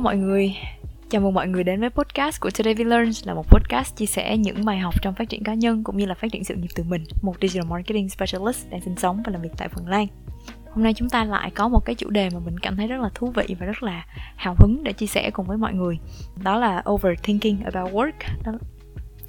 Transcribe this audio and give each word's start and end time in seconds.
Hello 0.00 0.10
mọi 0.10 0.16
người, 0.16 0.56
chào 1.10 1.20
mừng 1.20 1.34
mọi 1.34 1.48
người 1.48 1.64
đến 1.64 1.80
với 1.80 1.90
podcast 1.90 2.40
của 2.40 2.50
Today 2.50 2.74
We 2.74 2.88
Learn 2.88 3.10
là 3.24 3.34
một 3.34 3.46
podcast 3.50 3.96
chia 3.96 4.06
sẻ 4.06 4.36
những 4.36 4.64
bài 4.64 4.78
học 4.78 4.94
trong 5.02 5.14
phát 5.14 5.28
triển 5.28 5.42
cá 5.42 5.54
nhân 5.54 5.84
cũng 5.84 5.96
như 5.96 6.06
là 6.06 6.14
phát 6.14 6.32
triển 6.32 6.44
sự 6.44 6.54
nghiệp 6.54 6.68
từ 6.74 6.84
mình, 6.84 7.04
một 7.22 7.34
digital 7.40 7.70
marketing 7.70 8.08
specialist 8.08 8.70
đang 8.70 8.80
sinh 8.80 8.96
sống 8.96 9.22
và 9.26 9.32
làm 9.32 9.42
việc 9.42 9.48
tại 9.56 9.68
Phần 9.68 9.88
Lan. 9.88 10.06
Hôm 10.70 10.84
nay 10.84 10.94
chúng 10.94 11.08
ta 11.08 11.24
lại 11.24 11.50
có 11.50 11.68
một 11.68 11.84
cái 11.84 11.94
chủ 11.94 12.10
đề 12.10 12.30
mà 12.30 12.38
mình 12.44 12.58
cảm 12.58 12.76
thấy 12.76 12.86
rất 12.86 13.00
là 13.00 13.10
thú 13.14 13.32
vị 13.36 13.56
và 13.60 13.66
rất 13.66 13.82
là 13.82 14.04
hào 14.36 14.54
hứng 14.58 14.84
để 14.84 14.92
chia 14.92 15.06
sẻ 15.06 15.30
cùng 15.30 15.46
với 15.46 15.56
mọi 15.56 15.74
người. 15.74 15.98
Đó 16.42 16.56
là 16.56 16.82
overthinking 16.90 17.62
about 17.64 17.94
work. 17.94 18.12
Đó, 18.44 18.52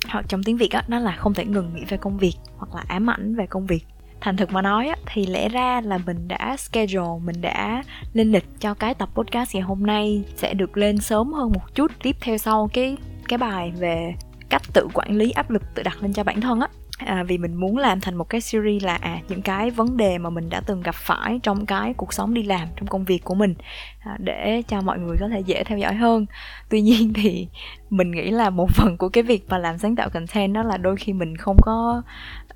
hoặc 0.09 0.25
trong 0.27 0.43
tiếng 0.43 0.57
Việt 0.57 0.69
đó, 0.73 0.81
nó 0.87 0.99
là 0.99 1.15
không 1.15 1.33
thể 1.33 1.45
ngừng 1.45 1.73
nghĩ 1.73 1.85
về 1.89 1.97
công 1.97 2.17
việc 2.17 2.35
hoặc 2.57 2.75
là 2.75 2.83
ám 2.87 3.09
ảnh 3.09 3.35
về 3.35 3.45
công 3.45 3.65
việc 3.65 3.85
thành 4.21 4.37
thực 4.37 4.51
mà 4.51 4.61
nói 4.61 4.87
á, 4.87 4.95
thì 5.05 5.25
lẽ 5.25 5.49
ra 5.49 5.81
là 5.81 5.97
mình 6.05 6.27
đã 6.27 6.57
schedule 6.57 7.19
mình 7.23 7.41
đã 7.41 7.83
lên 8.13 8.31
lịch 8.31 8.45
cho 8.59 8.73
cái 8.73 8.93
tập 8.93 9.09
podcast 9.13 9.55
ngày 9.55 9.63
hôm 9.63 9.85
nay 9.85 10.23
sẽ 10.35 10.53
được 10.53 10.77
lên 10.77 10.97
sớm 10.97 11.33
hơn 11.33 11.51
một 11.51 11.75
chút 11.75 11.91
tiếp 12.03 12.15
theo 12.21 12.37
sau 12.37 12.69
cái 12.73 12.97
cái 13.27 13.37
bài 13.37 13.71
về 13.79 14.13
cách 14.49 14.61
tự 14.73 14.87
quản 14.93 15.17
lý 15.17 15.31
áp 15.31 15.49
lực 15.49 15.61
tự 15.75 15.83
đặt 15.83 16.01
lên 16.01 16.13
cho 16.13 16.23
bản 16.23 16.41
thân 16.41 16.59
á. 16.59 16.67
À, 17.05 17.23
vì 17.23 17.37
mình 17.37 17.55
muốn 17.55 17.77
làm 17.77 18.01
thành 18.01 18.15
một 18.15 18.29
cái 18.29 18.41
series 18.41 18.83
là 18.83 18.95
à 18.95 19.19
những 19.29 19.41
cái 19.41 19.69
vấn 19.69 19.97
đề 19.97 20.17
mà 20.17 20.29
mình 20.29 20.49
đã 20.49 20.61
từng 20.65 20.81
gặp 20.81 20.95
phải 20.95 21.39
trong 21.43 21.65
cái 21.65 21.93
cuộc 21.93 22.13
sống 22.13 22.33
đi 22.33 22.43
làm 22.43 22.67
trong 22.75 22.87
công 22.87 23.03
việc 23.03 23.23
của 23.23 23.35
mình 23.35 23.53
à, 23.99 24.17
để 24.19 24.61
cho 24.67 24.81
mọi 24.81 24.99
người 24.99 25.17
có 25.19 25.27
thể 25.27 25.39
dễ 25.39 25.63
theo 25.63 25.77
dõi 25.77 25.95
hơn. 25.95 26.25
Tuy 26.69 26.81
nhiên 26.81 27.13
thì 27.13 27.47
mình 27.89 28.11
nghĩ 28.11 28.31
là 28.31 28.49
một 28.49 28.69
phần 28.71 28.97
của 28.97 29.09
cái 29.09 29.23
việc 29.23 29.45
mà 29.49 29.57
làm 29.57 29.77
sáng 29.77 29.95
tạo 29.95 30.09
content 30.09 30.53
đó 30.53 30.63
là 30.63 30.77
đôi 30.77 30.95
khi 30.95 31.13
mình 31.13 31.37
không 31.37 31.57
có 31.61 32.01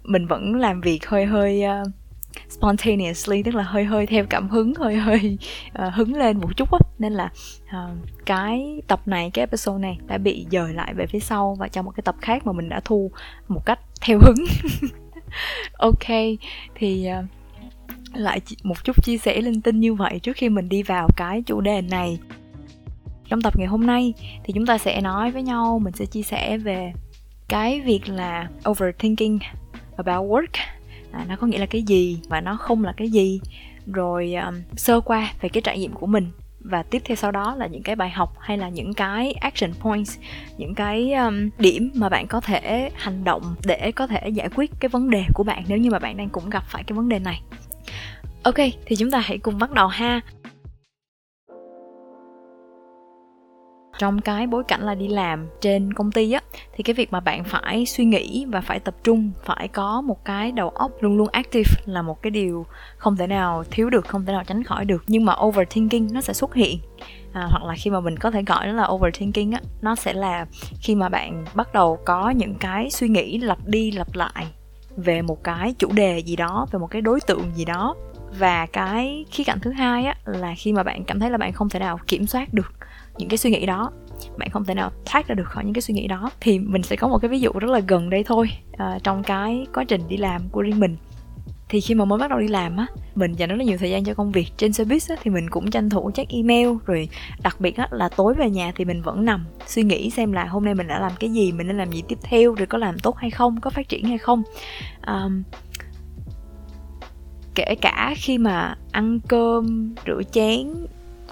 mình 0.08 0.28
vẫn 0.28 0.56
làm 0.56 0.82
việc 0.82 1.08
hơi 1.08 1.26
hơi 1.26 1.64
uh, 1.84 1.88
spontaneously 2.50 3.44
tức 3.44 3.56
là 3.56 3.64
hơi 3.64 3.84
hơi 3.84 4.06
theo 4.06 4.26
cảm 4.30 4.50
hứng 4.50 4.74
hơi 4.76 4.96
hơi 4.96 5.38
uh, 5.88 5.94
hứng 5.94 6.16
lên 6.16 6.40
một 6.40 6.58
chút 6.58 6.72
á. 6.72 6.80
Nên 7.00 7.14
là 7.14 7.30
uh, 7.66 7.98
cái 8.26 8.82
tập 8.88 9.02
này 9.06 9.32
cái 9.34 9.42
episode 9.42 9.82
này 9.82 9.98
đã 10.08 10.18
bị 10.18 10.46
dời 10.52 10.74
lại 10.74 10.94
về 10.94 11.06
phía 11.06 11.20
sau 11.20 11.56
và 11.60 11.68
trong 11.68 11.86
một 11.86 11.92
cái 11.96 12.02
tập 12.02 12.16
khác 12.22 12.46
mà 12.46 12.54
mình 12.54 12.70
đã 12.70 12.82
thu 12.86 13.12
một 13.48 13.66
cách 13.66 13.80
theo 14.02 14.20
hứng. 14.20 14.46
Ok 15.78 16.08
thì 16.76 17.08
uh, 17.20 17.26
lại 18.18 18.42
một 18.64 18.84
chút 18.84 19.04
chia 19.04 19.18
sẻ 19.18 19.42
linh 19.42 19.62
tinh 19.62 19.80
như 19.80 19.94
vậy 19.94 20.20
trước 20.20 20.36
khi 20.36 20.50
mình 20.50 20.70
đi 20.70 20.84
vào 20.84 21.08
cái 21.18 21.42
chủ 21.46 21.62
đề 21.62 21.82
này. 21.82 22.20
Trong 23.30 23.42
tập 23.42 23.54
ngày 23.58 23.68
hôm 23.68 23.88
nay 23.88 24.14
thì 24.44 24.54
chúng 24.54 24.66
ta 24.66 24.78
sẽ 24.78 25.02
nói 25.02 25.32
với 25.32 25.44
nhau 25.44 25.80
mình 25.80 25.94
sẽ 25.94 26.06
chia 26.06 26.22
sẻ 26.22 26.58
về 26.58 26.94
cái 27.48 27.82
việc 27.82 28.10
là 28.10 28.50
overthinking 28.70 29.40
about 29.98 30.30
work. 30.30 30.58
À, 31.12 31.26
nó 31.30 31.36
có 31.36 31.48
nghĩa 31.48 31.58
là 31.58 31.66
cái 31.66 31.84
gì 31.84 32.20
và 32.28 32.42
nó 32.42 32.58
không 32.58 32.84
là 32.84 32.94
cái 32.98 33.10
gì. 33.10 33.40
Rồi 33.88 34.34
um, 34.34 34.56
sơ 34.76 35.02
qua 35.02 35.34
về 35.42 35.50
cái 35.50 35.62
trải 35.62 35.80
nghiệm 35.80 35.92
của 35.92 36.08
mình. 36.08 36.32
Và 36.60 36.84
tiếp 36.84 37.02
theo 37.06 37.16
sau 37.16 37.32
đó 37.32 37.56
là 37.56 37.68
những 37.68 37.84
cái 37.84 37.96
bài 37.96 38.10
học 38.10 38.36
hay 38.40 38.58
là 38.58 38.70
những 38.70 38.94
cái 38.94 39.32
action 39.32 39.74
points 39.74 40.18
những 40.58 40.76
cái 40.76 41.14
um, 41.14 41.50
điểm 41.58 41.92
mà 41.96 42.10
bạn 42.10 42.28
có 42.28 42.42
thể 42.42 42.90
hành 42.96 43.24
động 43.24 43.56
để 43.66 43.92
có 43.92 44.08
thể 44.08 44.30
giải 44.30 44.50
quyết 44.56 44.72
cái 44.80 44.90
vấn 44.90 45.10
đề 45.10 45.24
của 45.34 45.44
bạn 45.44 45.64
nếu 45.68 45.78
như 45.78 45.90
mà 45.90 46.00
bạn 46.00 46.18
đang 46.18 46.30
cũng 46.30 46.50
gặp 46.50 46.64
phải 46.68 46.84
cái 46.84 46.96
vấn 46.96 47.10
đề 47.10 47.20
này. 47.20 47.42
Ok 48.44 48.56
thì 48.86 48.96
chúng 48.96 49.12
ta 49.12 49.20
hãy 49.20 49.38
cùng 49.38 49.60
bắt 49.60 49.72
đầu 49.72 49.88
ha. 49.88 50.22
Trong 54.00 54.22
cái 54.22 54.48
bối 54.48 54.64
cảnh 54.64 54.82
là 54.82 54.96
đi 54.96 55.08
làm 55.08 55.48
trên 55.62 55.94
công 55.94 56.12
ty 56.12 56.32
á 56.32 56.42
thì 56.76 56.84
cái 56.84 56.94
việc 56.94 57.12
mà 57.12 57.20
bạn 57.20 57.44
phải 57.44 57.86
suy 57.86 58.06
nghĩ 58.06 58.46
và 58.50 58.62
phải 58.62 58.80
tập 58.80 58.96
trung 59.04 59.32
phải 59.44 59.68
có 59.68 60.02
một 60.02 60.26
cái 60.26 60.52
đầu 60.52 60.70
óc 60.70 60.92
luôn 61.00 61.18
luôn 61.18 61.28
active 61.32 61.72
là 61.86 62.02
một 62.02 62.22
cái 62.22 62.32
điều 62.32 62.66
không 62.98 63.16
thể 63.16 63.28
nào 63.28 63.64
thiếu 63.72 63.90
được 63.90 64.08
không 64.08 64.26
thể 64.26 64.34
nào 64.34 64.44
tránh 64.48 64.64
khỏi 64.64 64.86
được. 64.86 65.04
Nhưng 65.08 65.26
mà 65.26 65.36
overthinking 65.46 66.08
nó 66.14 66.22
sẽ 66.22 66.34
xuất 66.34 66.54
hiện. 66.54 66.80
À, 67.34 67.48
hoặc 67.50 67.64
là 67.64 67.76
khi 67.78 67.92
mà 67.92 68.00
mình 68.00 68.18
có 68.18 68.32
thể 68.32 68.44
gọi 68.44 68.68
nó 68.68 68.74
là 68.74 68.88
overthinking 68.88 69.52
á 69.52 69.60
nó 69.82 69.96
sẽ 69.96 70.14
là 70.14 70.46
khi 70.82 70.96
mà 70.96 71.10
bạn 71.10 71.46
bắt 71.54 71.74
đầu 71.74 72.00
có 72.06 72.30
những 72.30 72.56
cái 72.56 72.90
suy 72.90 73.08
nghĩ 73.08 73.38
lặp 73.38 73.58
đi 73.66 73.92
lặp 73.92 74.08
lại 74.14 74.46
về 74.98 75.22
một 75.22 75.44
cái 75.44 75.74
chủ 75.80 75.92
đề 75.92 76.20
gì 76.20 76.36
đó 76.36 76.68
về 76.72 76.80
một 76.80 76.88
cái 76.88 77.02
đối 77.02 77.20
tượng 77.22 77.52
gì 77.56 77.66
đó. 77.66 77.96
Và 78.40 78.66
cái 78.66 79.26
khía 79.32 79.44
cạnh 79.44 79.60
thứ 79.60 79.72
hai 79.72 80.06
á 80.06 80.16
là 80.26 80.54
khi 80.58 80.74
mà 80.74 80.84
bạn 80.84 81.04
cảm 81.04 81.20
thấy 81.20 81.30
là 81.30 81.38
bạn 81.38 81.54
không 81.54 81.70
thể 81.70 81.80
nào 81.80 82.00
kiểm 82.08 82.28
soát 82.28 82.54
được 82.54 82.74
những 83.18 83.30
cái 83.30 83.38
suy 83.38 83.50
nghĩ 83.50 83.66
đó. 83.66 83.92
Bạn 84.38 84.50
không 84.50 84.66
thể 84.66 84.74
nào 84.74 84.92
thoát 85.06 85.28
ra 85.28 85.36
được 85.36 85.48
khỏi 85.48 85.66
những 85.66 85.74
cái 85.74 85.82
suy 85.82 85.94
nghĩ 85.94 86.08
đó. 86.08 86.32
Thì 86.42 86.60
mình 86.60 86.84
sẽ 86.84 86.96
có 86.96 87.08
một 87.08 87.18
cái 87.22 87.30
ví 87.30 87.40
dụ 87.40 87.52
rất 87.52 87.72
là 87.72 87.80
gần 87.80 88.10
đây 88.10 88.24
thôi 88.24 88.50
uh, 88.74 89.04
trong 89.04 89.24
cái 89.24 89.66
quá 89.74 89.84
trình 89.84 90.02
đi 90.08 90.18
làm 90.18 90.50
của 90.50 90.62
riêng 90.62 90.80
mình. 90.80 90.98
Thì 91.70 91.82
khi 91.82 91.96
mà 91.96 92.06
mới 92.06 92.20
bắt 92.20 92.30
đầu 92.30 92.40
đi 92.40 92.48
làm 92.48 92.78
á 92.78 92.88
mình 93.16 93.34
dành 93.34 93.50
rất 93.50 93.56
là 93.56 93.64
nhiều 93.64 93.78
thời 93.78 93.90
gian 93.90 94.04
cho 94.04 94.14
công 94.14 94.32
việc 94.32 94.48
trên 94.58 94.74
service 94.74 95.16
á, 95.16 95.22
thì 95.24 95.32
mình 95.32 95.50
cũng 95.50 95.72
tranh 95.72 95.90
thủ 95.90 96.12
check 96.14 96.32
email 96.32 96.70
rồi 96.86 97.10
đặc 97.44 97.56
biệt 97.60 97.78
á, 97.78 97.88
là 97.92 98.10
tối 98.10 98.34
về 98.34 98.50
nhà 98.50 98.72
thì 98.76 98.86
mình 98.86 99.02
vẫn 99.02 99.26
nằm 99.26 99.46
suy 99.68 99.84
nghĩ 99.84 100.10
xem 100.10 100.32
là 100.32 100.46
hôm 100.46 100.66
nay 100.66 100.76
mình 100.76 100.88
đã 100.88 101.00
làm 101.00 101.12
cái 101.20 101.30
gì 101.30 101.52
mình 101.52 101.68
nên 101.68 101.78
làm 101.78 101.92
gì 101.92 102.04
tiếp 102.08 102.18
theo 102.22 102.54
rồi 102.54 102.68
có 102.68 102.78
làm 102.78 103.00
tốt 103.00 103.18
hay 103.18 103.30
không 103.30 103.62
có 103.62 103.70
phát 103.70 103.90
triển 103.90 104.06
hay 104.06 104.18
không. 104.18 104.44
Um, 105.08 105.44
kể 107.56 107.76
cả 107.82 108.14
khi 108.18 108.38
mà 108.38 108.78
ăn 108.92 109.20
cơm 109.28 109.96
rửa 110.06 110.22
chén 110.32 110.68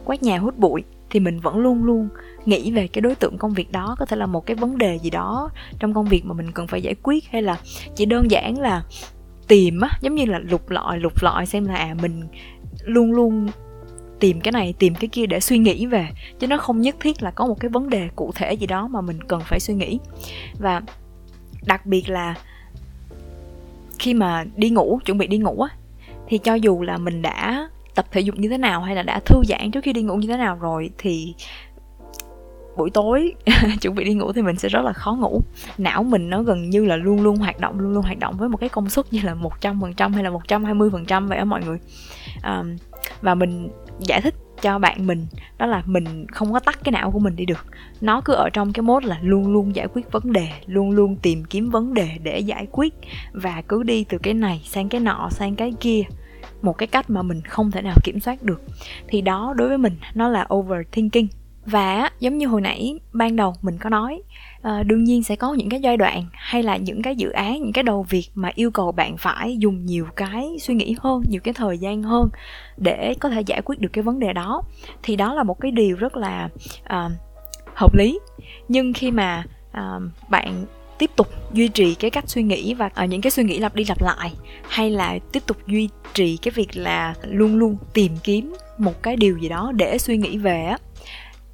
quét 0.05 0.23
nhà 0.23 0.39
hút 0.39 0.57
bụi 0.57 0.83
thì 1.13 1.19
mình 1.19 1.39
vẫn 1.39 1.57
luôn 1.57 1.83
luôn 1.83 2.09
nghĩ 2.45 2.71
về 2.71 2.87
cái 2.87 3.01
đối 3.01 3.15
tượng 3.15 3.37
công 3.37 3.53
việc 3.53 3.71
đó. 3.71 3.95
Có 3.99 4.05
thể 4.05 4.17
là 4.17 4.25
một 4.25 4.45
cái 4.45 4.55
vấn 4.55 4.77
đề 4.77 4.99
gì 4.99 5.09
đó 5.09 5.49
trong 5.79 5.93
công 5.93 6.05
việc 6.05 6.25
mà 6.25 6.33
mình 6.33 6.51
cần 6.51 6.67
phải 6.67 6.81
giải 6.81 6.95
quyết 7.03 7.25
hay 7.31 7.41
là 7.41 7.57
chỉ 7.95 8.05
đơn 8.05 8.31
giản 8.31 8.59
là 8.59 8.83
tìm 9.47 9.81
á, 9.81 9.89
giống 10.01 10.15
như 10.15 10.25
là 10.25 10.39
lục 10.39 10.69
lọi 10.69 10.99
lục 10.99 11.13
lọi 11.21 11.45
xem 11.45 11.65
là 11.65 11.75
à 11.75 11.95
mình 12.01 12.27
luôn 12.83 13.11
luôn 13.11 13.47
tìm 14.19 14.41
cái 14.41 14.51
này, 14.51 14.73
tìm 14.79 14.95
cái 14.95 15.07
kia 15.07 15.25
để 15.25 15.39
suy 15.39 15.57
nghĩ 15.57 15.85
về. 15.85 16.07
Chứ 16.39 16.47
nó 16.47 16.57
không 16.57 16.81
nhất 16.81 16.95
thiết 16.99 17.23
là 17.23 17.31
có 17.31 17.47
một 17.47 17.59
cái 17.59 17.69
vấn 17.69 17.89
đề 17.89 18.09
cụ 18.15 18.31
thể 18.35 18.53
gì 18.53 18.67
đó 18.67 18.87
mà 18.87 19.01
mình 19.01 19.23
cần 19.27 19.41
phải 19.45 19.59
suy 19.59 19.73
nghĩ. 19.73 19.99
Và 20.59 20.81
đặc 21.65 21.85
biệt 21.85 22.09
là 22.09 22.35
khi 23.99 24.13
mà 24.13 24.45
đi 24.55 24.69
ngủ, 24.69 24.99
chuẩn 25.05 25.17
bị 25.17 25.27
đi 25.27 25.37
ngủ 25.37 25.61
á, 25.61 25.69
thì 26.27 26.37
cho 26.37 26.53
dù 26.53 26.81
là 26.81 26.97
mình 26.97 27.21
đã 27.21 27.69
tập 27.95 28.05
thể 28.11 28.21
dục 28.21 28.35
như 28.35 28.49
thế 28.49 28.57
nào 28.57 28.81
hay 28.81 28.95
là 28.95 29.03
đã 29.03 29.19
thư 29.25 29.43
giãn 29.43 29.71
trước 29.71 29.83
khi 29.83 29.93
đi 29.93 30.01
ngủ 30.01 30.15
như 30.15 30.27
thế 30.27 30.37
nào 30.37 30.57
rồi 30.61 30.89
thì 30.97 31.33
buổi 32.77 32.89
tối 32.89 33.33
chuẩn 33.81 33.95
bị 33.95 34.03
đi 34.03 34.13
ngủ 34.13 34.33
thì 34.33 34.41
mình 34.41 34.57
sẽ 34.57 34.69
rất 34.69 34.81
là 34.81 34.93
khó 34.93 35.13
ngủ. 35.13 35.41
Não 35.77 36.03
mình 36.03 36.29
nó 36.29 36.43
gần 36.43 36.69
như 36.69 36.85
là 36.85 36.95
luôn 36.95 37.21
luôn 37.21 37.37
hoạt 37.37 37.59
động 37.59 37.79
luôn 37.79 37.93
luôn 37.93 38.03
hoạt 38.03 38.19
động 38.19 38.37
với 38.37 38.49
một 38.49 38.57
cái 38.57 38.69
công 38.69 38.89
suất 38.89 39.13
như 39.13 39.19
là 39.23 39.33
một 39.33 39.61
trăm 39.61 39.81
phần 39.81 39.93
trăm 39.93 40.13
hay 40.13 40.23
là 40.23 40.29
một 40.29 40.47
trăm 40.47 40.63
hai 40.63 40.73
mươi 40.73 40.89
phần 40.91 41.05
trăm 41.05 41.27
vậy 41.27 41.37
đó 41.37 41.45
mọi 41.45 41.61
người. 41.65 41.77
À, 42.41 42.63
và 43.21 43.35
mình 43.35 43.69
giải 43.99 44.21
thích 44.21 44.35
cho 44.61 44.79
bạn 44.79 45.07
mình 45.07 45.27
đó 45.57 45.65
là 45.65 45.83
mình 45.85 46.27
không 46.27 46.53
có 46.53 46.59
tắt 46.59 46.79
cái 46.83 46.91
não 46.91 47.11
của 47.11 47.19
mình 47.19 47.35
đi 47.35 47.45
được. 47.45 47.65
Nó 48.01 48.21
cứ 48.21 48.33
ở 48.33 48.49
trong 48.53 48.73
cái 48.73 48.81
mốt 48.81 49.05
là 49.05 49.19
luôn 49.21 49.53
luôn 49.53 49.75
giải 49.75 49.87
quyết 49.93 50.11
vấn 50.11 50.31
đề 50.31 50.47
luôn 50.65 50.91
luôn 50.91 51.15
tìm 51.15 51.43
kiếm 51.45 51.69
vấn 51.69 51.93
đề 51.93 52.09
để 52.23 52.39
giải 52.39 52.67
quyết 52.71 52.93
và 53.31 53.61
cứ 53.67 53.83
đi 53.83 54.03
từ 54.09 54.17
cái 54.17 54.33
này 54.33 54.61
sang 54.65 54.89
cái 54.89 55.01
nọ 55.01 55.29
sang 55.31 55.55
cái 55.55 55.73
kia 55.79 56.01
một 56.63 56.77
cái 56.77 56.87
cách 56.87 57.09
mà 57.09 57.21
mình 57.21 57.41
không 57.41 57.71
thể 57.71 57.81
nào 57.81 57.95
kiểm 58.03 58.19
soát 58.19 58.43
được. 58.43 58.61
Thì 59.07 59.21
đó 59.21 59.53
đối 59.57 59.67
với 59.67 59.77
mình 59.77 59.93
nó 60.13 60.29
là 60.29 60.47
overthinking. 60.53 61.27
Và 61.65 62.09
giống 62.19 62.37
như 62.37 62.47
hồi 62.47 62.61
nãy 62.61 62.99
ban 63.13 63.35
đầu 63.35 63.53
mình 63.61 63.77
có 63.77 63.89
nói 63.89 64.21
à, 64.61 64.83
đương 64.83 65.03
nhiên 65.03 65.23
sẽ 65.23 65.35
có 65.35 65.53
những 65.53 65.69
cái 65.69 65.81
giai 65.81 65.97
đoạn 65.97 66.25
hay 66.33 66.63
là 66.63 66.77
những 66.77 67.01
cái 67.01 67.15
dự 67.15 67.29
án 67.29 67.61
những 67.61 67.73
cái 67.73 67.83
đầu 67.83 68.05
việc 68.09 68.29
mà 68.35 68.51
yêu 68.55 68.71
cầu 68.71 68.91
bạn 68.91 69.17
phải 69.17 69.57
dùng 69.57 69.85
nhiều 69.85 70.05
cái 70.15 70.49
suy 70.61 70.73
nghĩ 70.73 70.95
hơn 70.99 71.23
nhiều 71.29 71.41
cái 71.43 71.53
thời 71.53 71.77
gian 71.77 72.03
hơn 72.03 72.29
để 72.77 73.13
có 73.19 73.29
thể 73.29 73.41
giải 73.41 73.61
quyết 73.61 73.79
được 73.79 73.89
cái 73.93 74.03
vấn 74.03 74.19
đề 74.19 74.33
đó. 74.33 74.61
Thì 75.03 75.15
đó 75.15 75.33
là 75.33 75.43
một 75.43 75.59
cái 75.59 75.71
điều 75.71 75.95
rất 75.95 76.17
là 76.17 76.49
uh, 76.83 77.11
hợp 77.75 77.95
lý. 77.95 78.19
Nhưng 78.67 78.93
khi 78.93 79.11
mà 79.11 79.43
uh, 79.71 80.03
bạn 80.29 80.65
tiếp 80.97 81.11
tục 81.15 81.27
duy 81.53 81.67
trì 81.67 81.95
cái 81.95 82.11
cách 82.11 82.23
suy 82.27 82.43
nghĩ 82.43 82.73
và 82.73 82.89
uh, 83.03 83.09
những 83.09 83.21
cái 83.21 83.31
suy 83.31 83.43
nghĩ 83.43 83.59
lặp 83.59 83.75
đi 83.75 83.85
lặp 83.89 84.01
lại 84.01 84.31
hay 84.67 84.89
là 84.89 85.19
tiếp 85.31 85.43
tục 85.47 85.57
duy 85.67 85.89
trì 86.13 86.37
cái 86.37 86.51
việc 86.51 86.77
là 86.77 87.15
luôn 87.23 87.55
luôn 87.55 87.77
tìm 87.93 88.11
kiếm 88.23 88.53
một 88.77 89.03
cái 89.03 89.15
điều 89.15 89.37
gì 89.37 89.49
đó 89.49 89.71
để 89.75 89.97
suy 89.97 90.17
nghĩ 90.17 90.37
về 90.37 90.63
á? 90.63 90.77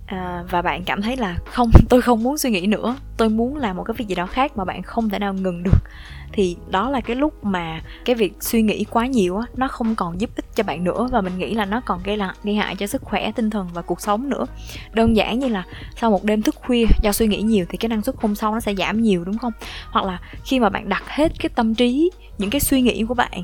À, 0.09 0.43
và 0.49 0.61
bạn 0.61 0.83
cảm 0.83 1.01
thấy 1.01 1.17
là 1.17 1.37
không 1.45 1.71
tôi 1.89 2.01
không 2.01 2.23
muốn 2.23 2.37
suy 2.37 2.49
nghĩ 2.49 2.67
nữa. 2.67 2.95
Tôi 3.17 3.29
muốn 3.29 3.55
làm 3.55 3.77
một 3.77 3.83
cái 3.83 3.93
việc 3.97 4.07
gì 4.07 4.15
đó 4.15 4.25
khác 4.25 4.57
mà 4.57 4.65
bạn 4.65 4.83
không 4.83 5.09
thể 5.09 5.19
nào 5.19 5.33
ngừng 5.33 5.63
được. 5.63 5.79
Thì 6.31 6.57
đó 6.69 6.89
là 6.89 7.01
cái 7.01 7.15
lúc 7.15 7.43
mà 7.43 7.81
cái 8.05 8.15
việc 8.15 8.33
suy 8.39 8.61
nghĩ 8.61 8.83
quá 8.83 9.05
nhiều 9.05 9.37
á 9.37 9.45
nó 9.55 9.67
không 9.67 9.95
còn 9.95 10.21
giúp 10.21 10.29
ích 10.35 10.45
cho 10.55 10.63
bạn 10.63 10.83
nữa. 10.83 11.07
Và 11.11 11.21
mình 11.21 11.37
nghĩ 11.37 11.53
là 11.53 11.65
nó 11.65 11.81
còn 11.85 11.99
gây 12.03 12.17
là 12.17 12.33
gây 12.43 12.55
hại 12.55 12.75
cho 12.75 12.87
sức 12.87 13.01
khỏe 13.01 13.31
tinh 13.31 13.49
thần 13.49 13.67
và 13.73 13.81
cuộc 13.81 14.01
sống 14.01 14.29
nữa. 14.29 14.45
Đơn 14.93 15.15
giản 15.15 15.39
như 15.39 15.47
là 15.47 15.63
sau 15.95 16.11
một 16.11 16.23
đêm 16.23 16.41
thức 16.41 16.55
khuya 16.55 16.85
do 17.01 17.11
suy 17.11 17.27
nghĩ 17.27 17.41
nhiều 17.41 17.65
thì 17.69 17.77
cái 17.77 17.89
năng 17.89 18.01
suất 18.01 18.15
hôm 18.21 18.35
sau 18.35 18.53
nó 18.53 18.59
sẽ 18.59 18.75
giảm 18.75 19.01
nhiều 19.01 19.23
đúng 19.25 19.37
không? 19.37 19.53
Hoặc 19.91 20.05
là 20.05 20.19
khi 20.45 20.59
mà 20.59 20.69
bạn 20.69 20.89
đặt 20.89 21.03
hết 21.07 21.31
cái 21.39 21.49
tâm 21.55 21.75
trí 21.75 22.11
những 22.37 22.49
cái 22.49 22.59
suy 22.59 22.81
nghĩ 22.81 23.05
của 23.07 23.13
bạn 23.13 23.43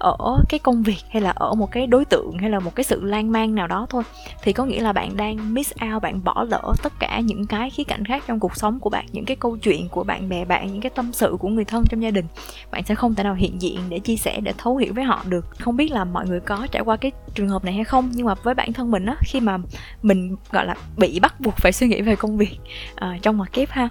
ở 0.00 0.42
cái 0.48 0.58
công 0.58 0.82
việc 0.82 0.98
hay 1.10 1.22
là 1.22 1.30
ở 1.30 1.54
một 1.54 1.72
cái 1.72 1.86
đối 1.86 2.04
tượng 2.04 2.38
hay 2.38 2.50
là 2.50 2.60
một 2.60 2.74
cái 2.74 2.84
sự 2.84 3.04
lan 3.04 3.32
man 3.32 3.54
nào 3.54 3.66
đó 3.66 3.86
thôi 3.90 4.02
thì 4.42 4.52
có 4.52 4.64
nghĩa 4.64 4.80
là 4.80 4.92
bạn 4.92 5.16
đang 5.16 5.54
miss 5.54 5.72
out 5.92 6.02
bạn 6.02 6.24
bỏ 6.24 6.44
lỡ 6.48 6.72
tất 6.82 6.92
cả 6.98 7.20
những 7.20 7.46
cái 7.46 7.70
khía 7.70 7.84
cạnh 7.84 8.04
khác 8.04 8.24
trong 8.26 8.40
cuộc 8.40 8.56
sống 8.56 8.80
của 8.80 8.90
bạn 8.90 9.06
những 9.12 9.24
cái 9.24 9.36
câu 9.36 9.56
chuyện 9.56 9.88
của 9.88 10.04
bạn 10.04 10.28
bè 10.28 10.44
bạn 10.44 10.72
những 10.72 10.80
cái 10.80 10.90
tâm 10.90 11.12
sự 11.12 11.36
của 11.40 11.48
người 11.48 11.64
thân 11.64 11.84
trong 11.90 12.02
gia 12.02 12.10
đình. 12.10 12.24
Bạn 12.70 12.84
sẽ 12.84 12.94
không 12.94 13.14
thể 13.14 13.24
nào 13.24 13.34
hiện 13.34 13.62
diện 13.62 13.80
để 13.88 13.98
chia 13.98 14.16
sẻ 14.16 14.40
để 14.40 14.52
thấu 14.58 14.76
hiểu 14.76 14.92
với 14.94 15.04
họ 15.04 15.22
được. 15.28 15.46
Không 15.58 15.76
biết 15.76 15.92
là 15.92 16.04
mọi 16.04 16.26
người 16.26 16.40
có 16.40 16.66
trải 16.70 16.82
qua 16.82 16.96
cái 16.96 17.12
trường 17.34 17.48
hợp 17.48 17.64
này 17.64 17.74
hay 17.74 17.84
không 17.84 18.10
nhưng 18.12 18.26
mà 18.26 18.34
với 18.34 18.54
bản 18.54 18.72
thân 18.72 18.90
mình 18.90 19.06
á 19.06 19.16
khi 19.20 19.40
mà 19.40 19.58
mình 20.02 20.36
gọi 20.50 20.66
là 20.66 20.74
bị 20.96 21.20
bắt 21.20 21.40
buộc 21.40 21.54
phải 21.56 21.72
suy 21.72 21.88
nghĩ 21.88 22.02
về 22.02 22.16
công 22.16 22.36
việc 22.36 22.58
à, 22.94 23.18
trong 23.22 23.38
mặt 23.38 23.52
kép 23.52 23.70
ha 23.70 23.88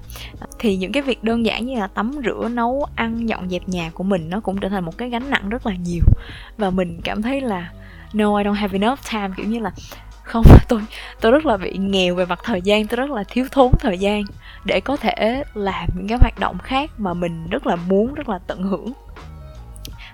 thì 0.60 0.78
những 0.78 0.92
cái 0.92 1.04
việc 1.04 1.24
đơn 1.24 1.46
giản 1.46 1.66
như 1.66 1.80
là 1.80 1.88
tắm 1.88 2.12
rửa 2.26 2.50
nấu 2.50 2.86
ăn 2.96 3.30
dọn 3.30 3.50
dẹp 3.50 3.70
nhà 3.70 3.92
của 3.94 4.04
mình 4.04 4.30
nó 4.30 4.40
cũng 4.40 4.60
trở 4.60 4.70
thành 4.70 4.86
một 4.86 4.98
cái 4.98 5.10
gánh 5.10 5.30
nặng 5.30 5.50
rất 5.50 5.66
là 5.66 5.76
nhiều 5.76 5.99
và 6.58 6.70
mình 6.70 7.02
cảm 7.04 7.22
thấy 7.22 7.42
là, 7.42 7.72
no, 8.14 8.38
I 8.38 8.44
don't 8.44 8.54
have 8.54 8.80
enough 8.80 9.00
time. 9.12 9.30
Kiểu 9.38 9.46
như 9.46 9.60
là, 9.60 9.72
không, 10.24 10.46
tôi 10.68 10.82
tôi 11.22 11.32
rất 11.32 11.46
là 11.46 11.58
bị 11.58 11.78
nghèo 11.78 12.16
về 12.16 12.26
mặt 12.26 12.40
thời 12.44 12.62
gian, 12.62 12.88
tôi 12.88 12.98
rất 12.98 13.10
là 13.10 13.24
thiếu 13.24 13.46
thốn 13.52 13.72
thời 13.80 13.98
gian 13.98 14.24
để 14.66 14.82
có 14.82 14.98
thể 14.98 15.44
làm 15.54 15.90
những 15.96 16.08
cái 16.08 16.18
hoạt 16.22 16.40
động 16.40 16.58
khác 16.64 16.92
mà 16.98 17.14
mình 17.14 17.50
rất 17.50 17.68
là 17.68 17.76
muốn, 17.76 18.14
rất 18.14 18.30
là 18.30 18.40
tận 18.48 18.64
hưởng. 18.64 18.94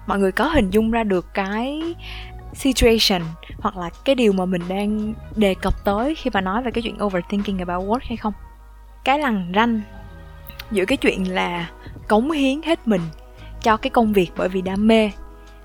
Mọi 0.08 0.20
người 0.20 0.32
có 0.32 0.46
hình 0.48 0.70
dung 0.70 0.92
ra 0.92 1.04
được 1.04 1.34
cái 1.34 1.96
situation 2.54 3.22
hoặc 3.60 3.78
là 3.78 3.90
cái 4.06 4.16
điều 4.16 4.34
mà 4.34 4.46
mình 4.46 4.62
đang 4.68 5.14
đề 5.36 5.56
cập 5.62 5.74
tới 5.86 6.16
khi 6.16 6.30
mà 6.34 6.42
nói 6.42 6.64
về 6.64 6.72
cái 6.72 6.82
chuyện 6.82 7.04
overthinking 7.04 7.58
about 7.58 7.90
work 7.90 8.00
hay 8.02 8.18
không? 8.18 8.34
Cái 9.04 9.20
lằn 9.20 9.52
ranh 9.56 9.82
giữa 10.72 10.86
cái 10.86 10.98
chuyện 10.98 11.34
là 11.34 11.70
cống 12.08 12.32
hiến 12.32 12.62
hết 12.62 12.88
mình 12.88 13.02
cho 13.62 13.78
cái 13.78 13.90
công 13.90 14.14
việc 14.14 14.32
bởi 14.38 14.50
vì 14.50 14.62
đam 14.62 14.88
mê 14.88 15.12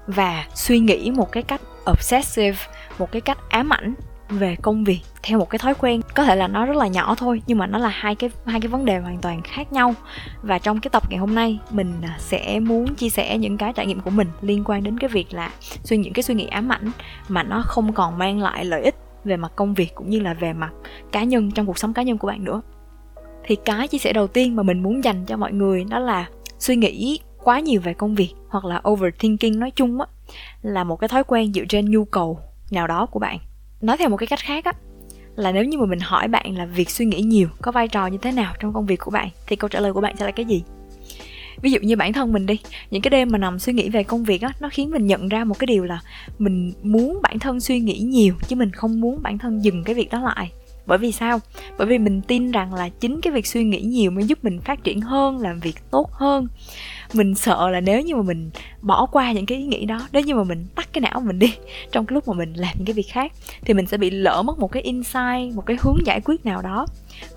và 0.07 0.47
suy 0.55 0.79
nghĩ 0.79 1.11
một 1.11 1.33
cái 1.33 1.43
cách 1.43 1.61
obsessive, 1.91 2.59
một 2.99 3.13
cái 3.13 3.21
cách 3.21 3.39
ám 3.49 3.73
ảnh 3.73 3.95
về 4.29 4.57
công 4.63 4.85
việc 4.85 5.01
theo 5.23 5.39
một 5.39 5.51
cái 5.51 5.59
thói 5.59 5.75
quen. 5.75 6.01
Có 6.15 6.25
thể 6.25 6.37
là 6.37 6.49
nó 6.49 6.67
rất 6.67 6.77
là 6.77 6.87
nhỏ 6.87 7.15
thôi, 7.15 7.43
nhưng 7.47 7.59
mà 7.59 7.67
nó 7.67 7.79
là 7.79 7.89
hai 7.89 8.15
cái 8.15 8.31
hai 8.47 8.61
cái 8.61 8.69
vấn 8.69 8.85
đề 8.85 8.99
hoàn 8.99 9.19
toàn 9.19 9.43
khác 9.43 9.73
nhau. 9.73 9.95
Và 10.43 10.59
trong 10.59 10.81
cái 10.81 10.91
tập 10.91 11.03
ngày 11.11 11.19
hôm 11.19 11.35
nay, 11.35 11.59
mình 11.71 11.93
à, 12.03 12.17
sẽ 12.19 12.61
muốn 12.61 12.95
chia 12.95 13.09
sẻ 13.09 13.39
những 13.39 13.57
cái 13.57 13.73
trải 13.73 13.87
nghiệm 13.87 14.01
của 14.01 14.11
mình 14.11 14.29
liên 14.41 14.65
quan 14.65 14.83
đến 14.83 14.99
cái 14.99 15.09
việc 15.09 15.35
là 15.35 15.51
suy 15.85 15.97
những 15.97 16.13
cái 16.13 16.23
suy 16.23 16.35
nghĩ 16.35 16.47
ám 16.47 16.73
ảnh 16.73 16.91
mà 17.29 17.43
nó 17.43 17.63
không 17.67 17.93
còn 17.93 18.19
mang 18.19 18.39
lại 18.39 18.65
lợi 18.65 18.83
ích 18.83 18.95
về 19.25 19.37
mặt 19.37 19.53
công 19.57 19.75
việc 19.75 19.95
cũng 19.95 20.11
như 20.11 20.21
là 20.21 20.35
về 20.35 20.53
mặt 20.53 20.71
cá 21.13 21.25
nhân, 21.25 21.51
trong 21.51 21.67
cuộc 21.67 21.79
sống 21.79 21.95
cá 21.95 22.03
nhân 22.03 22.19
của 22.19 22.29
bạn 22.29 22.45
nữa. 22.45 22.63
Thì 23.45 23.57
cái 23.65 23.89
chia 23.89 23.99
sẻ 23.99 24.13
đầu 24.13 24.27
tiên 24.27 24.57
mà 24.57 24.63
mình 24.63 24.83
muốn 24.83 25.05
dành 25.05 25.25
cho 25.27 25.37
mọi 25.37 25.53
người 25.53 25.85
đó 25.85 25.99
là 25.99 26.29
suy 26.59 26.77
nghĩ 26.77 27.21
quá 27.45 27.61
nhiều 27.61 27.81
về 27.81 27.95
công 27.95 28.15
việc 28.15 28.35
hoặc 28.49 28.65
là 28.65 28.83
overthinking 28.89 29.59
nói 29.59 29.71
chung 29.71 30.01
á, 30.01 30.07
là 30.63 30.85
một 30.85 30.97
cái 30.97 31.09
thói 31.09 31.25
quen 31.25 31.53
dựa 31.53 31.65
trên 31.69 31.91
nhu 31.91 32.05
cầu 32.05 32.39
nào 32.71 32.87
đó 32.87 33.07
của 33.07 33.19
bạn. 33.19 33.39
Nói 33.81 33.97
theo 33.97 34.09
một 34.09 34.17
cái 34.17 34.27
cách 34.27 34.41
khác 34.41 34.65
á, 34.65 34.73
là 35.37 35.53
nếu 35.53 35.65
như 35.65 35.79
mà 35.79 35.87
mình 35.87 36.01
hỏi 36.01 36.29
bạn 36.29 36.57
là 36.57 36.67
việc 36.67 36.91
suy 36.91 37.05
nghĩ 37.05 37.21
nhiều 37.21 37.49
có 37.63 37.73
vai 37.73 37.89
trò 37.89 38.07
như 38.07 38.19
thế 38.19 38.33
nào 38.33 38.55
trong 38.61 38.73
công 38.73 38.87
việc 38.87 39.01
của 39.01 39.11
bạn, 39.11 39.29
thì 39.47 39.57
câu 39.57 39.69
trả 39.69 39.81
lời 39.81 39.93
của 39.93 40.01
bạn 40.01 40.17
sẽ 40.17 40.25
là 40.25 40.31
cái 40.31 40.47
gì? 40.47 40.63
Ví 41.63 41.71
dụ 41.71 41.79
như 41.83 41.97
bản 41.97 42.13
thân 42.13 42.33
mình 42.33 42.47
đi, 42.47 42.59
những 42.91 43.03
cái 43.03 43.11
đêm 43.11 43.29
mà 43.31 43.39
nằm 43.39 43.59
suy 43.59 43.73
nghĩ 43.73 43.89
về 43.89 44.03
công 44.03 44.25
việc 44.25 44.43
á, 44.43 44.53
nó 44.61 44.69
khiến 44.73 44.91
mình 44.91 45.07
nhận 45.07 45.29
ra 45.29 45.45
một 45.45 45.59
cái 45.59 45.67
điều 45.67 45.85
là 45.85 46.01
mình 46.39 46.73
muốn 46.83 47.19
bản 47.23 47.39
thân 47.39 47.61
suy 47.61 47.81
nghĩ 47.81 47.99
nhiều 47.99 48.35
chứ 48.49 48.57
mình 48.57 48.71
không 48.71 49.01
muốn 49.01 49.23
bản 49.23 49.39
thân 49.39 49.65
dừng 49.65 49.85
cái 49.85 49.95
việc 49.95 50.11
đó 50.11 50.21
lại. 50.21 50.53
Bởi 50.87 50.99
vì 50.99 51.13
sao? 51.13 51.39
Bởi 51.79 51.87
vì 51.87 51.99
mình 51.99 52.23
tin 52.23 52.51
rằng 52.51 52.75
là 52.75 52.89
chính 52.89 53.21
cái 53.21 53.33
việc 53.33 53.47
suy 53.47 53.65
nghĩ 53.65 53.81
nhiều 53.81 54.11
mới 54.11 54.25
giúp 54.25 54.45
mình 54.45 54.61
phát 54.61 54.85
triển 54.85 55.01
hơn, 55.01 55.39
làm 55.39 55.61
việc 55.61 55.91
tốt 55.91 56.11
hơn 56.13 56.47
mình 57.13 57.35
sợ 57.35 57.71
là 57.71 57.81
nếu 57.81 58.01
như 58.01 58.17
mà 58.17 58.23
mình 58.23 58.51
bỏ 58.83 59.07
qua 59.07 59.33
những 59.33 59.47
cái 59.47 59.59
ý 59.59 59.65
nghĩ 59.65 59.87
đó, 59.87 60.01
nếu 60.13 60.23
như 60.23 60.35
mà 60.35 60.45
mình 60.45 60.67
tắt 60.75 60.89
cái 60.93 61.01
não 61.01 61.21
mình 61.21 61.39
đi, 61.39 61.55
trong 61.93 62.07
cái 62.07 62.15
lúc 62.15 62.29
mà 62.29 62.35
mình 62.35 62.53
làm 62.53 62.75
những 62.77 62.87
cái 62.87 62.95
việc 62.95 63.09
khác, 63.11 63.33
thì 63.63 63.75
mình 63.75 63.87
sẽ 63.87 63.97
bị 63.97 64.11
lỡ 64.11 64.43
mất 64.43 64.59
một 64.59 64.73
cái 64.73 64.83
insight, 64.83 65.55
một 65.55 65.67
cái 65.67 65.77
hướng 65.81 66.07
giải 66.07 66.21
quyết 66.21 66.45
nào 66.45 66.63
đó. 66.63 66.87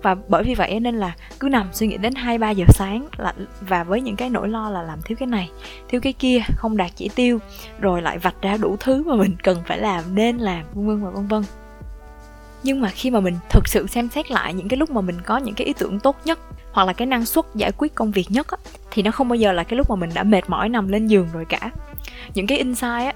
Và 0.02 0.16
bởi 0.28 0.44
vì 0.44 0.54
vậy 0.54 0.80
nên 0.80 0.94
là 0.94 1.12
cứ 1.40 1.48
nằm 1.48 1.68
suy 1.72 1.86
nghĩ 1.86 1.96
đến 1.96 2.14
hai 2.14 2.38
ba 2.38 2.50
giờ 2.50 2.64
sáng 2.68 3.08
là, 3.16 3.34
và 3.60 3.84
với 3.84 4.00
những 4.00 4.16
cái 4.16 4.30
nỗi 4.30 4.48
lo 4.48 4.70
là 4.70 4.82
làm 4.82 5.02
thiếu 5.02 5.16
cái 5.20 5.26
này, 5.26 5.50
thiếu 5.88 6.00
cái 6.00 6.12
kia, 6.12 6.40
không 6.56 6.76
đạt 6.76 6.90
chỉ 6.96 7.10
tiêu, 7.14 7.38
rồi 7.80 8.02
lại 8.02 8.18
vạch 8.18 8.42
ra 8.42 8.56
đủ 8.56 8.76
thứ 8.80 9.02
mà 9.06 9.16
mình 9.16 9.36
cần 9.42 9.62
phải 9.66 9.78
làm, 9.78 10.14
nên 10.14 10.38
làm, 10.38 10.64
vân 10.74 10.86
vân 10.86 11.04
và 11.04 11.10
vân 11.10 11.26
vân. 11.26 11.42
Nhưng 12.62 12.80
mà 12.80 12.88
khi 12.88 13.10
mà 13.10 13.20
mình 13.20 13.34
thực 13.50 13.68
sự 13.68 13.86
xem 13.86 14.08
xét 14.08 14.30
lại 14.30 14.54
những 14.54 14.68
cái 14.68 14.76
lúc 14.76 14.90
mà 14.90 15.00
mình 15.00 15.16
có 15.26 15.38
những 15.38 15.54
cái 15.54 15.66
ý 15.66 15.72
tưởng 15.78 16.00
tốt 16.00 16.16
nhất 16.24 16.38
hoặc 16.74 16.84
là 16.84 16.92
cái 16.92 17.06
năng 17.06 17.26
suất 17.26 17.44
giải 17.54 17.72
quyết 17.78 17.94
công 17.94 18.10
việc 18.10 18.30
nhất 18.30 18.50
á, 18.50 18.56
thì 18.90 19.02
nó 19.02 19.10
không 19.10 19.28
bao 19.28 19.36
giờ 19.36 19.52
là 19.52 19.64
cái 19.64 19.76
lúc 19.76 19.90
mà 19.90 19.96
mình 19.96 20.10
đã 20.14 20.22
mệt 20.22 20.50
mỏi 20.50 20.68
nằm 20.68 20.88
lên 20.88 21.06
giường 21.06 21.28
rồi 21.32 21.44
cả. 21.48 21.70
Những 22.34 22.46
cái 22.46 22.58
insight 22.58 23.04
á 23.04 23.12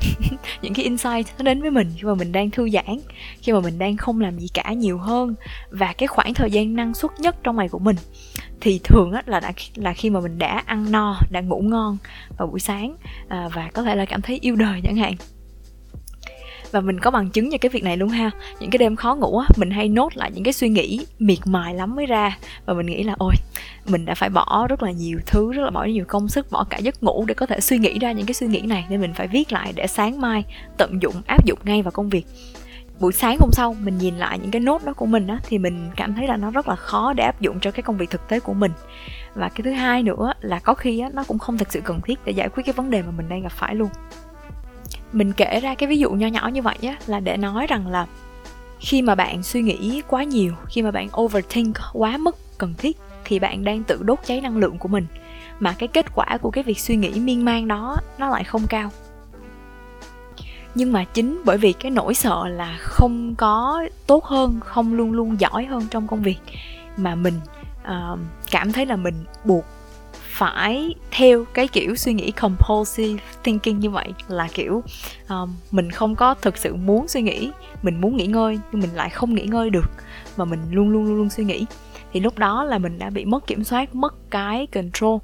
những 0.62 0.74
cái 0.74 0.84
insight 0.84 1.26
nó 1.38 1.44
đến 1.44 1.60
với 1.60 1.70
mình 1.70 1.92
khi 1.96 2.02
mà 2.04 2.14
mình 2.14 2.32
đang 2.32 2.50
thư 2.50 2.70
giãn 2.70 2.98
khi 3.42 3.52
mà 3.52 3.60
mình 3.60 3.78
đang 3.78 3.96
không 3.96 4.20
làm 4.20 4.38
gì 4.38 4.48
cả 4.54 4.72
nhiều 4.72 4.98
hơn 4.98 5.34
và 5.70 5.92
cái 5.92 6.06
khoảng 6.06 6.34
thời 6.34 6.50
gian 6.50 6.76
năng 6.76 6.94
suất 6.94 7.10
nhất 7.20 7.36
trong 7.42 7.56
ngày 7.56 7.68
của 7.68 7.78
mình 7.78 7.96
thì 8.60 8.80
thường 8.84 9.12
á 9.12 9.22
là 9.26 9.40
đã 9.40 9.52
là 9.74 9.92
khi 9.92 10.10
mà 10.10 10.20
mình 10.20 10.38
đã 10.38 10.62
ăn 10.66 10.92
no 10.92 11.16
đã 11.30 11.40
ngủ 11.40 11.60
ngon 11.60 11.96
vào 12.38 12.48
buổi 12.48 12.60
sáng 12.60 12.96
à, 13.28 13.48
và 13.54 13.70
có 13.74 13.82
thể 13.82 13.94
là 13.94 14.04
cảm 14.04 14.22
thấy 14.22 14.38
yêu 14.42 14.56
đời 14.56 14.80
chẳng 14.84 14.96
hạn 14.96 15.14
và 16.74 16.80
mình 16.80 17.00
có 17.00 17.10
bằng 17.10 17.30
chứng 17.30 17.50
cho 17.50 17.58
cái 17.58 17.68
việc 17.68 17.84
này 17.84 17.96
luôn 17.96 18.08
ha. 18.08 18.30
Những 18.60 18.70
cái 18.70 18.78
đêm 18.78 18.96
khó 18.96 19.14
ngủ 19.14 19.38
á, 19.38 19.48
mình 19.56 19.70
hay 19.70 19.88
nốt 19.88 20.16
lại 20.16 20.30
những 20.34 20.44
cái 20.44 20.52
suy 20.52 20.68
nghĩ 20.68 21.06
miệt 21.18 21.38
mài 21.44 21.74
lắm 21.74 21.96
mới 21.96 22.06
ra. 22.06 22.38
Và 22.66 22.74
mình 22.74 22.86
nghĩ 22.86 23.02
là, 23.02 23.14
ôi, 23.18 23.34
mình 23.86 24.04
đã 24.04 24.14
phải 24.14 24.28
bỏ 24.28 24.66
rất 24.68 24.82
là 24.82 24.90
nhiều 24.90 25.18
thứ, 25.26 25.52
rất 25.52 25.62
là 25.62 25.70
bỏ 25.70 25.84
nhiều 25.84 26.04
công 26.08 26.28
sức, 26.28 26.50
bỏ 26.50 26.64
cả 26.64 26.78
giấc 26.78 27.02
ngủ 27.02 27.24
để 27.28 27.34
có 27.34 27.46
thể 27.46 27.60
suy 27.60 27.78
nghĩ 27.78 27.98
ra 27.98 28.12
những 28.12 28.26
cái 28.26 28.34
suy 28.34 28.46
nghĩ 28.46 28.60
này. 28.60 28.86
Nên 28.88 29.00
mình 29.00 29.12
phải 29.14 29.28
viết 29.28 29.52
lại 29.52 29.72
để 29.76 29.86
sáng 29.86 30.20
mai 30.20 30.44
tận 30.76 31.02
dụng, 31.02 31.14
áp 31.26 31.46
dụng 31.46 31.58
ngay 31.64 31.82
vào 31.82 31.90
công 31.90 32.08
việc. 32.08 32.26
Buổi 33.00 33.12
sáng 33.12 33.36
hôm 33.40 33.50
sau, 33.52 33.76
mình 33.80 33.98
nhìn 33.98 34.16
lại 34.16 34.38
những 34.38 34.50
cái 34.50 34.60
nốt 34.60 34.84
đó 34.84 34.92
của 34.92 35.06
mình 35.06 35.26
á, 35.26 35.38
thì 35.48 35.58
mình 35.58 35.90
cảm 35.96 36.14
thấy 36.14 36.28
là 36.28 36.36
nó 36.36 36.50
rất 36.50 36.68
là 36.68 36.76
khó 36.76 37.12
để 37.12 37.24
áp 37.24 37.40
dụng 37.40 37.60
cho 37.60 37.70
cái 37.70 37.82
công 37.82 37.96
việc 37.96 38.10
thực 38.10 38.28
tế 38.28 38.40
của 38.40 38.54
mình. 38.54 38.72
Và 39.34 39.48
cái 39.48 39.62
thứ 39.64 39.70
hai 39.70 40.02
nữa 40.02 40.32
là 40.40 40.58
có 40.58 40.74
khi 40.74 41.00
á, 41.00 41.10
nó 41.12 41.24
cũng 41.24 41.38
không 41.38 41.58
thực 41.58 41.72
sự 41.72 41.80
cần 41.84 42.00
thiết 42.00 42.18
để 42.24 42.32
giải 42.32 42.48
quyết 42.48 42.62
cái 42.66 42.72
vấn 42.72 42.90
đề 42.90 43.02
mà 43.02 43.10
mình 43.10 43.28
đang 43.28 43.42
gặp 43.42 43.52
phải 43.52 43.74
luôn 43.74 43.88
mình 45.14 45.32
kể 45.32 45.60
ra 45.60 45.74
cái 45.74 45.88
ví 45.88 45.98
dụ 45.98 46.10
nho 46.10 46.26
nhỏ 46.26 46.48
như 46.52 46.62
vậy 46.62 46.76
á 46.82 46.96
là 47.06 47.20
để 47.20 47.36
nói 47.36 47.66
rằng 47.66 47.86
là 47.86 48.06
khi 48.80 49.02
mà 49.02 49.14
bạn 49.14 49.42
suy 49.42 49.62
nghĩ 49.62 50.02
quá 50.08 50.24
nhiều 50.24 50.52
khi 50.66 50.82
mà 50.82 50.90
bạn 50.90 51.08
overthink 51.20 51.76
quá 51.92 52.16
mức 52.16 52.58
cần 52.58 52.74
thiết 52.78 52.96
thì 53.24 53.38
bạn 53.38 53.64
đang 53.64 53.84
tự 53.84 54.02
đốt 54.02 54.18
cháy 54.26 54.40
năng 54.40 54.56
lượng 54.56 54.78
của 54.78 54.88
mình. 54.88 55.06
Mà 55.60 55.74
cái 55.78 55.88
kết 55.88 56.06
quả 56.14 56.38
của 56.42 56.50
cái 56.50 56.64
việc 56.64 56.78
suy 56.78 56.96
nghĩ 56.96 57.20
miên 57.20 57.44
man 57.44 57.68
đó 57.68 57.96
nó 58.18 58.28
lại 58.28 58.44
không 58.44 58.66
cao. 58.66 58.90
Nhưng 60.74 60.92
mà 60.92 61.04
chính 61.04 61.42
bởi 61.44 61.58
vì 61.58 61.72
cái 61.72 61.90
nỗi 61.90 62.14
sợ 62.14 62.48
là 62.48 62.76
không 62.80 63.34
có 63.34 63.84
tốt 64.06 64.24
hơn 64.24 64.60
không 64.60 64.94
luôn 64.94 65.12
luôn 65.12 65.40
giỏi 65.40 65.64
hơn 65.64 65.82
trong 65.90 66.06
công 66.06 66.22
việc 66.22 66.38
mà 66.96 67.14
mình 67.14 67.34
uh, 67.82 68.18
cảm 68.50 68.72
thấy 68.72 68.86
là 68.86 68.96
mình 68.96 69.24
buộc 69.44 69.64
phải 70.34 70.94
theo 71.10 71.44
cái 71.54 71.68
kiểu 71.68 71.96
suy 71.96 72.12
nghĩ 72.12 72.30
compulsive 72.30 73.22
thinking 73.44 73.78
như 73.78 73.90
vậy 73.90 74.12
là 74.28 74.48
kiểu 74.54 74.82
um, 75.28 75.54
mình 75.70 75.90
không 75.90 76.14
có 76.14 76.34
thực 76.34 76.56
sự 76.56 76.74
muốn 76.74 77.08
suy 77.08 77.22
nghĩ 77.22 77.50
mình 77.82 78.00
muốn 78.00 78.16
nghỉ 78.16 78.26
ngơi 78.26 78.58
nhưng 78.72 78.80
mình 78.80 78.94
lại 78.94 79.10
không 79.10 79.34
nghỉ 79.34 79.42
ngơi 79.42 79.70
được 79.70 79.90
mà 80.36 80.44
mình 80.44 80.60
luôn 80.70 80.90
luôn 80.90 81.04
luôn 81.04 81.16
luôn 81.16 81.30
suy 81.30 81.44
nghĩ. 81.44 81.66
Thì 82.12 82.20
lúc 82.20 82.38
đó 82.38 82.64
là 82.64 82.78
mình 82.78 82.98
đã 82.98 83.10
bị 83.10 83.24
mất 83.24 83.46
kiểm 83.46 83.64
soát 83.64 83.94
mất 83.94 84.14
cái 84.30 84.66
control 84.66 85.18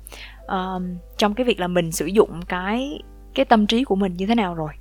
um, 0.48 0.96
trong 1.18 1.34
cái 1.34 1.44
việc 1.44 1.60
là 1.60 1.66
mình 1.66 1.92
sử 1.92 2.06
dụng 2.06 2.40
cái 2.48 3.02
cái 3.34 3.44
tâm 3.44 3.66
trí 3.66 3.84
của 3.84 3.96
mình 3.96 4.16
như 4.16 4.26
thế 4.26 4.34
nào 4.34 4.54
rồi. 4.54 4.72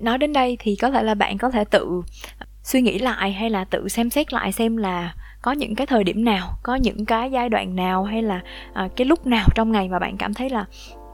Nói 0.00 0.18
đến 0.18 0.32
đây 0.32 0.56
thì 0.60 0.76
có 0.76 0.90
thể 0.90 1.02
là 1.02 1.14
bạn 1.14 1.38
có 1.38 1.50
thể 1.50 1.64
tự 1.64 2.02
suy 2.62 2.82
nghĩ 2.82 2.98
lại 2.98 3.32
hay 3.32 3.50
là 3.50 3.64
tự 3.64 3.88
xem 3.88 4.10
xét 4.10 4.32
lại 4.32 4.52
xem 4.52 4.76
là 4.76 5.14
có 5.44 5.52
những 5.52 5.74
cái 5.74 5.86
thời 5.86 6.04
điểm 6.04 6.24
nào 6.24 6.56
có 6.62 6.74
những 6.74 7.06
cái 7.06 7.30
giai 7.30 7.48
đoạn 7.48 7.76
nào 7.76 8.04
hay 8.04 8.22
là 8.22 8.40
à, 8.72 8.88
cái 8.96 9.04
lúc 9.04 9.26
nào 9.26 9.46
trong 9.54 9.72
ngày 9.72 9.88
mà 9.88 9.98
bạn 9.98 10.16
cảm 10.16 10.34
thấy 10.34 10.50
là 10.50 10.64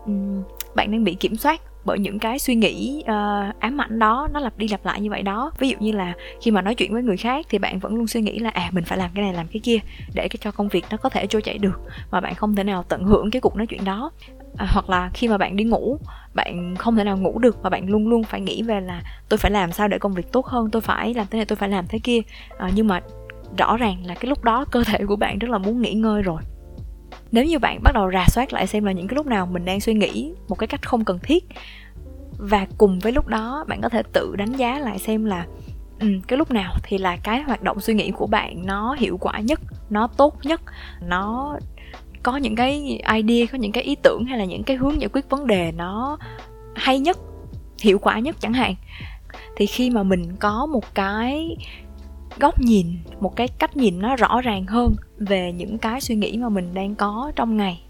um, 0.06 0.42
bạn 0.74 0.92
đang 0.92 1.04
bị 1.04 1.14
kiểm 1.14 1.36
soát 1.36 1.60
bởi 1.84 1.98
những 1.98 2.18
cái 2.18 2.38
suy 2.38 2.54
nghĩ 2.54 3.02
uh, 3.02 3.60
ám 3.60 3.80
ảnh 3.80 3.98
đó 3.98 4.28
nó 4.32 4.40
lặp 4.40 4.58
đi 4.58 4.68
lặp 4.68 4.84
lại 4.84 5.00
như 5.00 5.10
vậy 5.10 5.22
đó? 5.22 5.52
Ví 5.58 5.68
dụ 5.68 5.76
như 5.80 5.92
là 5.92 6.12
khi 6.40 6.50
mà 6.50 6.62
nói 6.62 6.74
chuyện 6.74 6.92
với 6.92 7.02
người 7.02 7.16
khác 7.16 7.46
thì 7.48 7.58
bạn 7.58 7.78
vẫn 7.78 7.94
luôn 7.94 8.06
suy 8.06 8.20
nghĩ 8.20 8.38
là 8.38 8.50
à 8.50 8.70
mình 8.72 8.84
phải 8.84 8.98
làm 8.98 9.10
cái 9.14 9.24
này 9.24 9.34
làm 9.34 9.46
cái 9.52 9.60
kia 9.60 9.78
để 10.14 10.28
cho 10.40 10.50
công 10.50 10.68
việc 10.68 10.84
nó 10.90 10.96
có 10.96 11.08
thể 11.08 11.26
trôi 11.26 11.42
chảy 11.42 11.58
được 11.58 11.80
mà 12.10 12.20
bạn 12.20 12.34
không 12.34 12.56
thể 12.56 12.64
nào 12.64 12.82
tận 12.82 13.04
hưởng 13.04 13.30
cái 13.30 13.40
cuộc 13.40 13.56
nói 13.56 13.66
chuyện 13.66 13.84
đó. 13.84 14.10
À, 14.56 14.66
hoặc 14.70 14.90
là 14.90 15.10
khi 15.14 15.28
mà 15.28 15.38
bạn 15.38 15.56
đi 15.56 15.64
ngủ 15.64 15.98
bạn 16.34 16.74
không 16.76 16.96
thể 16.96 17.04
nào 17.04 17.16
ngủ 17.16 17.38
được 17.38 17.62
và 17.62 17.70
bạn 17.70 17.88
luôn 17.88 18.08
luôn 18.08 18.24
phải 18.24 18.40
nghĩ 18.40 18.62
về 18.62 18.80
là 18.80 19.02
tôi 19.28 19.38
phải 19.38 19.50
làm 19.50 19.72
sao 19.72 19.88
để 19.88 19.98
công 19.98 20.14
việc 20.14 20.32
tốt 20.32 20.46
hơn 20.46 20.70
tôi 20.70 20.82
phải 20.82 21.14
làm 21.14 21.26
thế 21.30 21.38
này 21.38 21.46
tôi 21.46 21.56
phải 21.56 21.68
làm 21.68 21.86
thế 21.88 21.98
kia. 21.98 22.20
À, 22.58 22.70
nhưng 22.74 22.88
mà 22.88 23.00
rõ 23.58 23.76
ràng 23.76 24.06
là 24.06 24.14
cái 24.14 24.28
lúc 24.28 24.44
đó 24.44 24.64
cơ 24.70 24.84
thể 24.84 24.98
của 25.06 25.16
bạn 25.16 25.38
rất 25.38 25.50
là 25.50 25.58
muốn 25.58 25.82
nghỉ 25.82 25.92
ngơi 25.92 26.22
rồi. 26.22 26.42
Nếu 27.32 27.44
như 27.44 27.58
bạn 27.58 27.82
bắt 27.82 27.94
đầu 27.94 28.10
rà 28.12 28.24
soát 28.28 28.52
lại 28.52 28.66
xem 28.66 28.84
là 28.84 28.92
những 28.92 29.08
cái 29.08 29.14
lúc 29.14 29.26
nào 29.26 29.46
mình 29.46 29.64
đang 29.64 29.80
suy 29.80 29.94
nghĩ 29.94 30.32
một 30.48 30.58
cái 30.58 30.66
cách 30.66 30.88
không 30.88 31.04
cần 31.04 31.18
thiết 31.22 31.44
và 32.38 32.66
cùng 32.78 32.98
với 32.98 33.12
lúc 33.12 33.26
đó 33.26 33.64
bạn 33.68 33.80
có 33.80 33.88
thể 33.88 34.02
tự 34.12 34.36
đánh 34.36 34.52
giá 34.52 34.78
lại 34.78 34.98
xem 34.98 35.24
là 35.24 35.46
ừ, 36.00 36.06
cái 36.28 36.36
lúc 36.36 36.50
nào 36.50 36.72
thì 36.82 36.98
là 36.98 37.16
cái 37.16 37.42
hoạt 37.42 37.62
động 37.62 37.80
suy 37.80 37.94
nghĩ 37.94 38.10
của 38.10 38.26
bạn 38.26 38.66
nó 38.66 38.96
hiệu 38.98 39.18
quả 39.20 39.40
nhất 39.40 39.60
nó 39.90 40.06
tốt 40.06 40.34
nhất 40.42 40.60
nó 41.08 41.56
có 42.22 42.36
những 42.36 42.56
cái 42.56 43.00
idea 43.14 43.46
có 43.52 43.58
những 43.58 43.72
cái 43.72 43.84
ý 43.84 43.96
tưởng 44.02 44.24
hay 44.24 44.38
là 44.38 44.44
những 44.44 44.62
cái 44.62 44.76
hướng 44.76 45.00
giải 45.00 45.08
quyết 45.12 45.30
vấn 45.30 45.46
đề 45.46 45.72
nó 45.72 46.18
hay 46.74 46.98
nhất 46.98 47.18
hiệu 47.82 47.98
quả 47.98 48.18
nhất 48.18 48.36
chẳng 48.40 48.52
hạn. 48.52 48.74
Thì 49.56 49.66
khi 49.66 49.90
mà 49.90 50.02
mình 50.02 50.36
có 50.40 50.66
một 50.66 50.94
cái 50.94 51.56
góc 52.40 52.60
nhìn 52.60 52.86
một 53.20 53.36
cái 53.36 53.48
cách 53.48 53.76
nhìn 53.76 53.98
nó 53.98 54.16
rõ 54.16 54.40
ràng 54.40 54.66
hơn 54.66 54.94
về 55.18 55.52
những 55.52 55.78
cái 55.78 56.00
suy 56.00 56.14
nghĩ 56.14 56.36
mà 56.36 56.48
mình 56.48 56.74
đang 56.74 56.94
có 56.94 57.32
trong 57.36 57.56
ngày. 57.56 57.82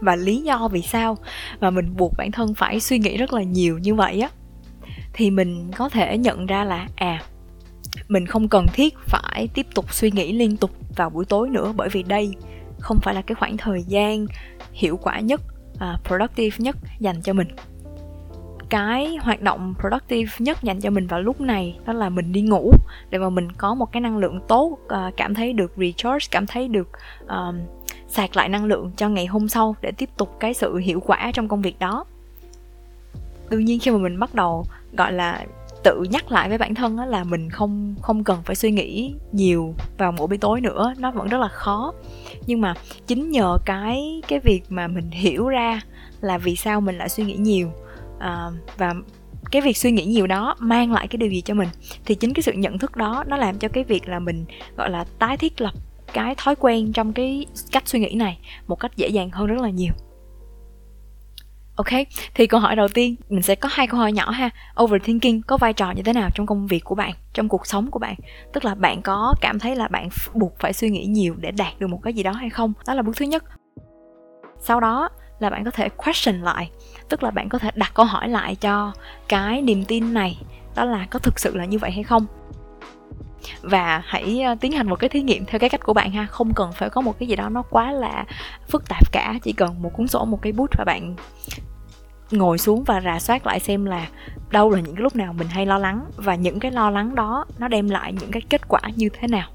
Và 0.00 0.16
lý 0.16 0.42
do 0.42 0.68
vì 0.72 0.82
sao 0.82 1.16
mà 1.60 1.70
mình 1.70 1.96
buộc 1.96 2.12
bản 2.16 2.32
thân 2.32 2.54
phải 2.54 2.80
suy 2.80 2.98
nghĩ 2.98 3.16
rất 3.16 3.32
là 3.32 3.42
nhiều 3.42 3.78
như 3.78 3.94
vậy 3.94 4.20
á 4.20 4.28
thì 5.12 5.30
mình 5.30 5.70
có 5.76 5.88
thể 5.88 6.18
nhận 6.18 6.46
ra 6.46 6.64
là 6.64 6.88
à 6.96 7.22
mình 8.08 8.26
không 8.26 8.48
cần 8.48 8.66
thiết 8.72 8.94
phải 8.98 9.48
tiếp 9.54 9.66
tục 9.74 9.94
suy 9.94 10.10
nghĩ 10.10 10.32
liên 10.32 10.56
tục 10.56 10.70
vào 10.96 11.10
buổi 11.10 11.24
tối 11.24 11.50
nữa 11.50 11.72
bởi 11.76 11.88
vì 11.88 12.02
đây 12.02 12.34
không 12.80 12.98
phải 13.02 13.14
là 13.14 13.22
cái 13.22 13.34
khoảng 13.34 13.56
thời 13.56 13.82
gian 13.82 14.26
hiệu 14.72 14.96
quả 14.96 15.20
nhất 15.20 15.40
uh, 15.74 16.04
productive 16.04 16.64
nhất 16.64 16.76
dành 16.98 17.22
cho 17.22 17.32
mình 17.32 17.48
cái 18.68 19.16
hoạt 19.20 19.42
động 19.42 19.74
productive 19.80 20.32
nhất 20.38 20.62
dành 20.62 20.80
cho 20.80 20.90
mình 20.90 21.06
vào 21.06 21.20
lúc 21.20 21.40
này 21.40 21.78
đó 21.86 21.92
là 21.92 22.08
mình 22.08 22.32
đi 22.32 22.40
ngủ 22.40 22.72
để 23.10 23.18
mà 23.18 23.30
mình 23.30 23.52
có 23.52 23.74
một 23.74 23.92
cái 23.92 24.00
năng 24.00 24.18
lượng 24.18 24.40
tốt 24.48 24.78
uh, 24.84 25.16
cảm 25.16 25.34
thấy 25.34 25.52
được 25.52 25.72
recharge 25.76 26.26
cảm 26.30 26.46
thấy 26.46 26.68
được 26.68 26.88
uh, 27.24 27.54
sạc 28.08 28.36
lại 28.36 28.48
năng 28.48 28.64
lượng 28.64 28.90
cho 28.96 29.08
ngày 29.08 29.26
hôm 29.26 29.48
sau 29.48 29.76
để 29.80 29.92
tiếp 29.92 30.10
tục 30.16 30.36
cái 30.40 30.54
sự 30.54 30.76
hiệu 30.76 31.00
quả 31.00 31.30
trong 31.34 31.48
công 31.48 31.62
việc 31.62 31.78
đó. 31.78 32.04
Tự 33.48 33.58
nhiên 33.58 33.80
khi 33.80 33.90
mà 33.90 33.98
mình 33.98 34.18
bắt 34.18 34.34
đầu 34.34 34.64
gọi 34.92 35.12
là 35.12 35.44
tự 35.84 36.02
nhắc 36.10 36.32
lại 36.32 36.48
với 36.48 36.58
bản 36.58 36.74
thân 36.74 36.98
là 36.98 37.24
mình 37.24 37.50
không 37.50 37.94
không 38.02 38.24
cần 38.24 38.42
phải 38.44 38.56
suy 38.56 38.70
nghĩ 38.70 39.14
nhiều 39.32 39.74
vào 39.98 40.12
mỗi 40.12 40.26
buổi 40.26 40.38
tối 40.38 40.60
nữa 40.60 40.94
nó 40.98 41.10
vẫn 41.10 41.28
rất 41.28 41.38
là 41.38 41.48
khó. 41.48 41.92
Nhưng 42.46 42.60
mà 42.60 42.74
chính 43.06 43.30
nhờ 43.30 43.58
cái 43.64 44.22
cái 44.28 44.40
việc 44.40 44.62
mà 44.68 44.86
mình 44.86 45.10
hiểu 45.10 45.48
ra 45.48 45.80
là 46.20 46.38
vì 46.38 46.56
sao 46.56 46.80
mình 46.80 46.98
lại 46.98 47.08
suy 47.08 47.24
nghĩ 47.24 47.36
nhiều 47.36 47.70
à, 48.18 48.46
và 48.76 48.94
cái 49.50 49.62
việc 49.62 49.76
suy 49.76 49.90
nghĩ 49.90 50.04
nhiều 50.04 50.26
đó 50.26 50.56
mang 50.58 50.92
lại 50.92 51.08
cái 51.08 51.16
điều 51.16 51.30
gì 51.30 51.40
cho 51.40 51.54
mình 51.54 51.68
thì 52.04 52.14
chính 52.14 52.34
cái 52.34 52.42
sự 52.42 52.52
nhận 52.52 52.78
thức 52.78 52.96
đó 52.96 53.24
nó 53.26 53.36
làm 53.36 53.58
cho 53.58 53.68
cái 53.68 53.84
việc 53.84 54.08
là 54.08 54.18
mình 54.18 54.44
gọi 54.76 54.90
là 54.90 55.04
tái 55.18 55.36
thiết 55.36 55.60
lập 55.60 55.72
cái 56.12 56.34
thói 56.34 56.54
quen 56.56 56.92
trong 56.92 57.12
cái 57.12 57.46
cách 57.72 57.88
suy 57.88 58.00
nghĩ 58.00 58.14
này 58.14 58.38
một 58.66 58.80
cách 58.80 58.96
dễ 58.96 59.08
dàng 59.08 59.30
hơn 59.30 59.46
rất 59.46 59.62
là 59.62 59.70
nhiều 59.70 59.92
Ok, 61.76 61.86
thì 62.34 62.46
câu 62.46 62.60
hỏi 62.60 62.76
đầu 62.76 62.88
tiên 62.88 63.14
mình 63.28 63.42
sẽ 63.42 63.54
có 63.54 63.68
hai 63.72 63.86
câu 63.86 64.00
hỏi 64.00 64.12
nhỏ 64.12 64.30
ha. 64.30 64.50
Overthinking 64.82 65.40
có 65.46 65.56
vai 65.56 65.72
trò 65.72 65.90
như 65.90 66.02
thế 66.02 66.12
nào 66.12 66.30
trong 66.34 66.46
công 66.46 66.66
việc 66.66 66.84
của 66.84 66.94
bạn, 66.94 67.12
trong 67.34 67.48
cuộc 67.48 67.66
sống 67.66 67.90
của 67.90 67.98
bạn? 67.98 68.14
Tức 68.52 68.64
là 68.64 68.74
bạn 68.74 69.02
có 69.02 69.34
cảm 69.40 69.58
thấy 69.58 69.76
là 69.76 69.88
bạn 69.88 70.08
buộc 70.34 70.58
phải 70.58 70.72
suy 70.72 70.90
nghĩ 70.90 71.04
nhiều 71.04 71.34
để 71.38 71.50
đạt 71.50 71.78
được 71.78 71.86
một 71.86 72.00
cái 72.02 72.12
gì 72.12 72.22
đó 72.22 72.32
hay 72.32 72.50
không? 72.50 72.72
Đó 72.86 72.94
là 72.94 73.02
bước 73.02 73.16
thứ 73.16 73.24
nhất. 73.24 73.44
Sau 74.60 74.80
đó 74.80 75.08
là 75.38 75.50
bạn 75.50 75.64
có 75.64 75.70
thể 75.70 75.88
question 75.88 76.40
lại, 76.40 76.70
tức 77.08 77.22
là 77.22 77.30
bạn 77.30 77.48
có 77.48 77.58
thể 77.58 77.70
đặt 77.74 77.90
câu 77.94 78.06
hỏi 78.06 78.28
lại 78.28 78.54
cho 78.54 78.92
cái 79.28 79.62
niềm 79.62 79.84
tin 79.84 80.14
này, 80.14 80.38
đó 80.74 80.84
là 80.84 81.06
có 81.10 81.18
thực 81.18 81.38
sự 81.38 81.56
là 81.56 81.64
như 81.64 81.78
vậy 81.78 81.90
hay 81.90 82.02
không? 82.02 82.26
Và 83.62 84.02
hãy 84.04 84.42
ờ, 84.42 84.54
tiến 84.60 84.72
hành 84.72 84.88
một 84.88 84.96
cái 84.96 85.10
thí 85.10 85.22
nghiệm 85.22 85.44
theo 85.44 85.58
cái 85.58 85.70
cách 85.70 85.80
của 85.84 85.92
bạn 85.92 86.10
ha. 86.10 86.26
Không 86.26 86.54
cần 86.54 86.72
phải 86.72 86.90
có 86.90 87.00
một 87.00 87.18
cái 87.18 87.28
gì 87.28 87.36
đó 87.36 87.48
nó 87.48 87.62
quá 87.62 87.92
là 87.92 88.24
phức 88.68 88.88
tạp 88.88 89.12
cả, 89.12 89.34
chỉ 89.42 89.52
cần 89.52 89.82
một 89.82 89.90
cuốn 89.92 90.08
sổ, 90.08 90.24
một 90.24 90.42
cái 90.42 90.52
bút 90.52 90.70
và 90.78 90.84
bạn 90.84 91.14
ngồi 92.30 92.58
xuống 92.58 92.84
và 92.84 93.00
rà 93.00 93.18
soát 93.18 93.46
lại 93.46 93.60
xem 93.60 93.84
là 93.84 94.08
đâu 94.50 94.70
là 94.70 94.80
những 94.80 94.94
cái 94.94 95.02
lúc 95.02 95.16
nào 95.16 95.32
mình 95.32 95.48
hay 95.48 95.66
lo 95.66 95.78
lắng 95.78 96.04
và 96.16 96.34
những 96.34 96.60
cái 96.60 96.70
lo 96.70 96.90
lắng 96.90 97.14
đó 97.14 97.44
nó 97.58 97.68
đem 97.68 97.88
lại 97.88 98.12
những 98.12 98.30
cái 98.30 98.42
kết 98.48 98.68
quả 98.68 98.80
như 98.96 99.08
thế 99.08 99.28
nào 99.28 99.48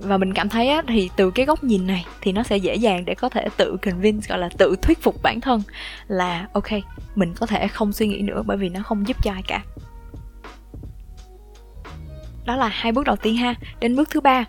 và 0.00 0.16
mình 0.16 0.34
cảm 0.34 0.48
thấy 0.48 0.68
á, 0.68 0.82
thì 0.88 1.10
từ 1.16 1.30
cái 1.30 1.46
góc 1.46 1.64
nhìn 1.64 1.86
này 1.86 2.06
thì 2.20 2.32
nó 2.32 2.42
sẽ 2.42 2.56
dễ 2.56 2.74
dàng 2.74 3.04
để 3.04 3.14
có 3.14 3.28
thể 3.28 3.48
tự 3.56 3.76
convince 3.82 4.28
gọi 4.28 4.38
là 4.38 4.48
tự 4.58 4.76
thuyết 4.82 5.02
phục 5.02 5.22
bản 5.22 5.40
thân 5.40 5.62
là 6.08 6.48
ok 6.52 6.68
mình 7.14 7.34
có 7.34 7.46
thể 7.46 7.68
không 7.68 7.92
suy 7.92 8.06
nghĩ 8.06 8.22
nữa 8.22 8.42
bởi 8.46 8.56
vì 8.56 8.68
nó 8.68 8.82
không 8.82 9.08
giúp 9.08 9.16
cho 9.22 9.32
ai 9.32 9.42
cả. 9.42 9.62
Đó 12.46 12.56
là 12.56 12.68
hai 12.68 12.92
bước 12.92 13.04
đầu 13.04 13.16
tiên 13.16 13.36
ha. 13.36 13.54
Đến 13.80 13.96
bước 13.96 14.10
thứ 14.10 14.20
ba 14.20 14.44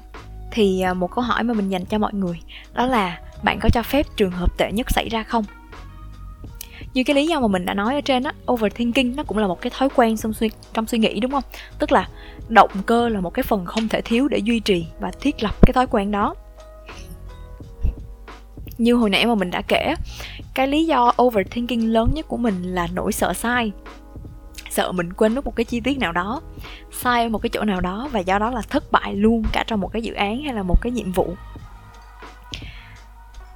thì 0.52 0.82
à, 0.82 0.94
một 0.94 1.12
câu 1.16 1.24
hỏi 1.24 1.44
mà 1.44 1.54
mình 1.54 1.70
dành 1.70 1.86
cho 1.86 1.98
mọi 1.98 2.14
người 2.14 2.40
đó 2.74 2.86
là 2.86 3.20
bạn 3.44 3.60
có 3.62 3.70
cho 3.74 3.84
phép 3.84 4.06
trường 4.18 4.32
hợp 4.32 4.58
tệ 4.58 4.72
nhất 4.72 4.92
xảy 4.92 5.10
ra 5.10 5.24
không? 5.24 5.46
Như 6.94 7.04
cái 7.04 7.16
lý 7.16 7.28
do 7.28 7.40
mà 7.40 7.48
mình 7.48 7.66
đã 7.66 7.74
nói 7.74 7.96
ở 7.96 8.02
trên 8.02 8.24
á, 8.24 8.34
overthinking 8.52 9.16
nó 9.16 9.24
cũng 9.24 9.38
là 9.38 9.48
một 9.48 9.62
cái 9.62 9.72
thói 9.78 9.90
quen 9.96 10.18
trong 10.18 10.34
suy 10.34 10.50
trong 10.74 10.88
suy 10.88 10.98
nghĩ, 10.98 11.20
đúng 11.20 11.32
không? 11.32 11.44
Tức 11.80 11.92
là 11.92 12.08
động 12.50 12.72
cơ 12.86 13.10
là 13.10 13.22
một 13.22 13.34
cái 13.34 13.44
phần 13.44 13.66
không 13.66 13.88
thể 13.88 14.02
thiếu 14.02 14.28
để 14.28 14.38
duy 14.38 14.60
trì 14.60 14.86
và 15.00 15.12
thiết 15.22 15.44
lập 15.44 15.56
cái 15.62 15.74
thói 15.74 15.88
quen 15.88 16.12
đó. 16.12 16.36
Như 18.78 18.94
hồi 18.94 19.10
nãy 19.10 19.26
mà 19.26 19.36
mình 19.36 19.52
đã 19.52 19.62
kể 19.62 19.96
cái 20.54 20.68
lý 20.68 20.86
do 20.86 21.14
overthinking 21.22 21.94
lớn 21.94 22.10
nhất 22.14 22.28
của 22.28 22.38
mình 22.38 22.76
là 22.76 22.88
nỗi 22.94 23.12
sợ 23.12 23.34
sai. 23.34 23.72
Sợ 24.70 24.92
mình 24.92 25.14
quên 25.14 25.36
mất 25.36 25.46
một 25.46 25.56
cái 25.56 25.64
chi 25.64 25.80
tiết 25.80 26.00
nào 26.00 26.12
đó, 26.12 26.42
sai 26.92 27.24
ở 27.24 27.30
một 27.30 27.42
cái 27.42 27.50
chỗ 27.50 27.64
nào 27.64 27.82
đó 27.82 28.10
và 28.12 28.20
do 28.20 28.40
đó 28.40 28.50
là 28.50 28.62
thất 28.62 28.92
bại 28.92 29.16
luôn 29.16 29.44
cả 29.54 29.64
trong 29.68 29.80
một 29.80 29.92
cái 29.94 30.02
dự 30.02 30.14
án 30.14 30.42
hay 30.44 30.54
là 30.54 30.64
một 30.64 30.82
cái 30.82 30.92
nhiệm 30.92 31.12
vụ 31.12 31.36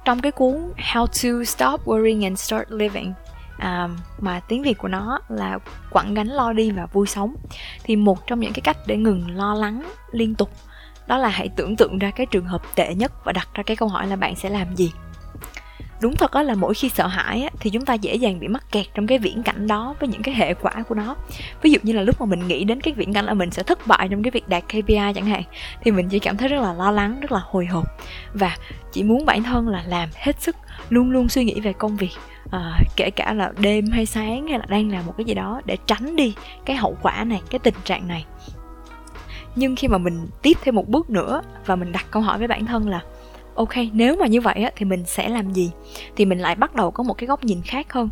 trong 0.04 0.20
cái 0.20 0.32
cuốn 0.32 0.72
How 0.92 1.06
to 1.06 1.44
Stop 1.44 1.86
Worrying 1.86 2.24
and 2.24 2.38
Start 2.38 2.64
Living 2.68 3.12
à, 3.58 3.88
mà 4.18 4.40
tiếng 4.40 4.62
Việt 4.62 4.78
của 4.78 4.88
nó 4.88 5.18
là 5.28 5.58
quẳng 5.90 6.14
gánh 6.14 6.28
lo 6.28 6.52
đi 6.52 6.70
và 6.70 6.86
vui 6.86 7.06
sống. 7.06 7.34
Thì 7.84 7.96
một 7.96 8.26
trong 8.26 8.40
những 8.40 8.52
cái 8.52 8.60
cách 8.60 8.76
để 8.86 8.96
ngừng 8.96 9.36
lo 9.36 9.54
lắng 9.54 9.82
liên 10.12 10.34
tục 10.34 10.50
đó 11.06 11.18
là 11.18 11.28
hãy 11.28 11.48
tưởng 11.56 11.76
tượng 11.76 11.98
ra 11.98 12.10
cái 12.10 12.26
trường 12.26 12.46
hợp 12.46 12.62
tệ 12.74 12.94
nhất 12.94 13.12
và 13.24 13.32
đặt 13.32 13.48
ra 13.54 13.62
cái 13.62 13.76
câu 13.76 13.88
hỏi 13.88 14.06
là 14.06 14.16
bạn 14.16 14.36
sẽ 14.36 14.50
làm 14.50 14.76
gì 14.76 14.92
đúng 16.04 16.16
thật 16.16 16.32
đó 16.32 16.42
là 16.42 16.54
mỗi 16.54 16.74
khi 16.74 16.88
sợ 16.88 17.06
hãi 17.06 17.42
á, 17.42 17.50
thì 17.60 17.70
chúng 17.70 17.84
ta 17.84 17.94
dễ 17.94 18.14
dàng 18.14 18.40
bị 18.40 18.48
mắc 18.48 18.64
kẹt 18.72 18.86
trong 18.94 19.06
cái 19.06 19.18
viễn 19.18 19.42
cảnh 19.42 19.66
đó 19.66 19.94
với 20.00 20.08
những 20.08 20.22
cái 20.22 20.34
hệ 20.34 20.54
quả 20.54 20.72
của 20.88 20.94
nó. 20.94 21.16
Ví 21.62 21.70
dụ 21.70 21.78
như 21.82 21.92
là 21.92 22.02
lúc 22.02 22.20
mà 22.20 22.26
mình 22.26 22.48
nghĩ 22.48 22.64
đến 22.64 22.80
cái 22.80 22.94
viễn 22.94 23.12
cảnh 23.12 23.24
là 23.24 23.34
mình 23.34 23.50
sẽ 23.50 23.62
thất 23.62 23.86
bại 23.86 24.08
trong 24.10 24.22
cái 24.22 24.30
việc 24.30 24.48
đạt 24.48 24.64
KPI 24.68 25.12
chẳng 25.14 25.26
hạn 25.26 25.42
thì 25.82 25.90
mình 25.90 26.08
chỉ 26.08 26.18
cảm 26.18 26.36
thấy 26.36 26.48
rất 26.48 26.60
là 26.60 26.72
lo 26.72 26.90
lắng 26.90 27.20
rất 27.20 27.32
là 27.32 27.40
hồi 27.44 27.66
hộp. 27.66 27.84
Và 28.34 28.56
chỉ 28.92 29.02
muốn 29.02 29.26
bản 29.26 29.42
thân 29.42 29.68
là 29.68 29.84
làm 29.86 30.08
hết 30.14 30.42
sức 30.42 30.56
luôn 30.90 31.10
luôn 31.10 31.28
suy 31.28 31.44
nghĩ 31.44 31.60
về 31.60 31.72
công 31.72 31.96
việc 31.96 32.12
à, 32.50 32.80
kể 32.96 33.10
cả 33.10 33.32
là 33.32 33.52
đêm 33.58 33.86
hay 33.90 34.06
sáng 34.06 34.48
hay 34.48 34.58
là 34.58 34.66
đang 34.68 34.90
làm 34.90 35.06
một 35.06 35.14
cái 35.16 35.24
gì 35.24 35.34
đó 35.34 35.60
để 35.64 35.76
tránh 35.86 36.16
đi 36.16 36.34
cái 36.64 36.76
hậu 36.76 36.96
quả 37.02 37.24
này 37.24 37.42
cái 37.50 37.58
tình 37.58 37.74
trạng 37.84 38.08
này. 38.08 38.24
Nhưng 39.56 39.76
khi 39.76 39.88
mà 39.88 39.98
mình 39.98 40.26
tiếp 40.42 40.56
thêm 40.64 40.74
một 40.74 40.88
bước 40.88 41.10
nữa 41.10 41.42
và 41.66 41.76
mình 41.76 41.92
đặt 41.92 42.06
câu 42.10 42.22
hỏi 42.22 42.38
với 42.38 42.48
bản 42.48 42.66
thân 42.66 42.88
là 42.88 43.00
ok 43.54 43.72
nếu 43.92 44.16
mà 44.16 44.26
như 44.26 44.40
vậy 44.40 44.54
á, 44.54 44.70
thì 44.76 44.84
mình 44.84 45.04
sẽ 45.06 45.28
làm 45.28 45.52
gì? 45.52 45.70
Thì 46.16 46.24
mình 46.24 46.38
lại 46.38 46.54
bắt 46.54 46.74
đầu 46.74 46.90
có 46.90 47.02
một 47.02 47.14
cái 47.14 47.26
góc 47.26 47.44
nhìn 47.44 47.62
khác 47.62 47.92
hơn. 47.92 48.08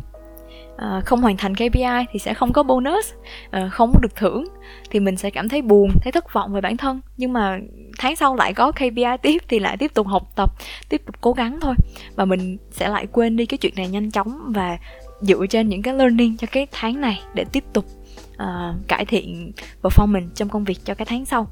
À, 0.77 1.01
không 1.05 1.21
hoàn 1.21 1.37
thành 1.37 1.55
KPI 1.55 2.05
thì 2.11 2.19
sẽ 2.19 2.33
không 2.33 2.53
có 2.53 2.63
bonus 2.63 3.13
à, 3.51 3.69
không 3.71 3.93
được 4.01 4.15
thưởng. 4.15 4.45
Thì 4.89 4.99
mình 4.99 5.17
sẽ 5.17 5.29
cảm 5.29 5.49
thấy 5.49 5.61
buồn 5.61 5.89
thấy 6.01 6.11
thất 6.11 6.33
vọng 6.33 6.53
về 6.53 6.61
bản 6.61 6.77
thân. 6.77 7.01
Nhưng 7.17 7.33
mà 7.33 7.59
tháng 7.97 8.15
sau 8.15 8.35
lại 8.35 8.53
có 8.53 8.71
KPI 8.71 9.17
tiếp 9.21 9.37
thì 9.47 9.59
lại 9.59 9.77
tiếp 9.77 9.93
tục 9.93 10.07
học 10.07 10.23
tập 10.35 10.49
tiếp 10.89 11.01
tục 11.05 11.15
cố 11.21 11.33
gắng 11.33 11.59
thôi. 11.61 11.75
Và 12.15 12.25
mình 12.25 12.57
sẽ 12.71 12.89
lại 12.89 13.07
quên 13.11 13.35
đi 13.35 13.45
cái 13.45 13.57
chuyện 13.57 13.73
này 13.75 13.87
nhanh 13.87 14.11
chóng 14.11 14.51
và 14.55 14.77
dựa 15.21 15.45
trên 15.49 15.69
những 15.69 15.81
cái 15.81 15.93
learning 15.93 16.37
cho 16.37 16.47
cái 16.51 16.67
tháng 16.71 17.01
này 17.01 17.21
để 17.33 17.45
tiếp 17.51 17.63
tục 17.73 17.85
uh, 18.33 18.87
cải 18.87 19.05
thiện 19.05 19.51
performance 19.81 20.29
trong 20.35 20.49
công 20.49 20.63
việc 20.63 20.77
cho 20.85 20.93
cái 20.93 21.05
tháng 21.05 21.25
sau 21.25 21.47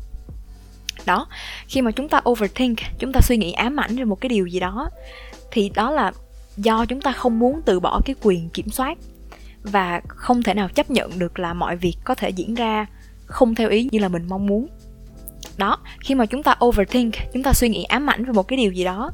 đó, 1.05 1.27
khi 1.67 1.81
mà 1.81 1.91
chúng 1.91 2.09
ta 2.09 2.21
overthink, 2.29 2.77
chúng 2.99 3.11
ta 3.13 3.19
suy 3.21 3.37
nghĩ 3.37 3.51
ám 3.51 3.79
ảnh 3.79 3.95
về 3.95 4.03
một 4.03 4.21
cái 4.21 4.29
điều 4.29 4.45
gì 4.45 4.59
đó, 4.59 4.89
thì 5.51 5.69
đó 5.69 5.91
là 5.91 6.11
do 6.57 6.85
chúng 6.85 7.01
ta 7.01 7.11
không 7.11 7.39
muốn 7.39 7.61
từ 7.65 7.79
bỏ 7.79 8.01
cái 8.05 8.15
quyền 8.21 8.49
kiểm 8.49 8.69
soát 8.69 8.97
và 9.63 10.01
không 10.07 10.43
thể 10.43 10.53
nào 10.53 10.69
chấp 10.69 10.91
nhận 10.91 11.19
được 11.19 11.39
là 11.39 11.53
mọi 11.53 11.75
việc 11.75 11.95
có 12.03 12.15
thể 12.15 12.29
diễn 12.29 12.53
ra 12.53 12.85
không 13.25 13.55
theo 13.55 13.69
ý 13.69 13.89
như 13.91 13.99
là 13.99 14.07
mình 14.07 14.25
mong 14.29 14.45
muốn. 14.45 14.67
Đó, 15.57 15.77
khi 15.99 16.15
mà 16.15 16.25
chúng 16.25 16.43
ta 16.43 16.55
overthink, 16.65 17.13
chúng 17.33 17.43
ta 17.43 17.53
suy 17.53 17.69
nghĩ 17.69 17.83
ám 17.83 18.09
ảnh 18.09 18.25
về 18.25 18.31
một 18.31 18.47
cái 18.47 18.57
điều 18.57 18.71
gì 18.71 18.83
đó 18.83 19.11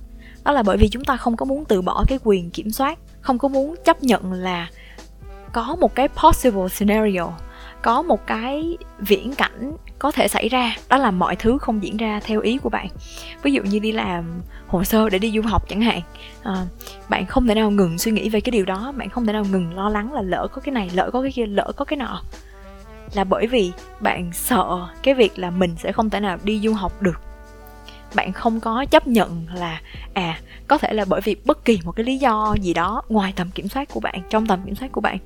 đó 0.47 0.53
là 0.53 0.63
bởi 0.63 0.77
vì 0.77 0.89
chúng 0.89 1.03
ta 1.03 1.17
không 1.17 1.37
có 1.37 1.45
muốn 1.45 1.65
từ 1.65 1.81
bỏ 1.81 2.05
cái 2.07 2.19
quyền 2.23 2.49
kiểm 2.49 2.71
soát, 2.71 2.99
không 3.21 3.37
có 3.37 3.47
muốn 3.47 3.75
chấp 3.85 4.03
nhận 4.03 4.33
là 4.33 4.69
có 5.53 5.75
một 5.79 5.95
cái 5.95 6.07
possible 6.07 6.67
scenario 6.67 7.27
có 7.81 8.01
một 8.01 8.27
cái 8.27 8.77
viễn 8.99 9.35
cảnh 9.35 9.77
có 9.99 10.11
thể 10.11 10.27
xảy 10.27 10.49
ra 10.49 10.75
đó 10.89 10.97
là 10.97 11.11
mọi 11.11 11.35
thứ 11.35 11.57
không 11.57 11.83
diễn 11.83 11.97
ra 11.97 12.19
theo 12.23 12.41
ý 12.41 12.57
của 12.57 12.69
bạn. 12.69 12.87
Ví 13.43 13.51
dụ 13.53 13.63
như 13.63 13.79
đi 13.79 13.91
làm 13.91 14.41
hồ 14.67 14.83
sơ 14.83 15.09
để 15.09 15.19
đi 15.19 15.31
du 15.31 15.41
học 15.41 15.69
chẳng 15.69 15.81
hạn 15.81 16.01
à, 16.43 16.65
bạn 17.09 17.25
không 17.25 17.47
thể 17.47 17.55
nào 17.55 17.71
ngừng 17.71 17.97
suy 17.97 18.11
nghĩ 18.11 18.29
về 18.29 18.41
cái 18.41 18.51
điều 18.51 18.65
đó 18.65 18.93
bạn 18.97 19.09
không 19.09 19.25
thể 19.25 19.33
nào 19.33 19.45
ngừng 19.51 19.75
lo 19.75 19.89
lắng 19.89 20.13
là 20.13 20.21
lỡ 20.21 20.47
có 20.51 20.61
cái 20.61 20.73
này 20.73 20.89
lỡ 20.93 21.09
có 21.13 21.21
cái 21.21 21.31
kia 21.31 21.45
lỡ 21.45 21.71
có 21.75 21.85
cái 21.85 21.97
nọ. 21.97 22.21
Là 23.13 23.23
bởi 23.23 23.47
vì 23.47 23.71
bạn 23.99 24.29
sợ 24.33 24.87
cái 25.03 25.13
việc 25.13 25.39
là 25.39 25.49
mình 25.49 25.75
sẽ 25.77 25.91
không 25.91 26.09
thể 26.09 26.19
nào 26.19 26.37
đi 26.43 26.59
du 26.59 26.73
học 26.73 27.01
được. 27.01 27.21
Bạn 28.15 28.33
không 28.33 28.59
có 28.59 28.85
chấp 28.85 29.07
nhận 29.07 29.45
là 29.53 29.81
à 30.13 30.39
có 30.67 30.77
thể 30.77 30.93
là 30.93 31.05
bởi 31.05 31.21
vì 31.21 31.35
bất 31.45 31.65
kỳ 31.65 31.79
một 31.83 31.91
cái 31.91 32.03
lý 32.03 32.17
do 32.17 32.55
gì 32.61 32.73
đó 32.73 33.01
ngoài 33.09 33.33
tầm 33.35 33.51
kiểm 33.51 33.67
soát 33.67 33.89
của 33.93 33.99
bạn 33.99 34.21
trong 34.29 34.47
tầm 34.47 34.59
kiểm 34.65 34.75
soát 34.75 34.91
của 34.91 35.01
bạn 35.01 35.17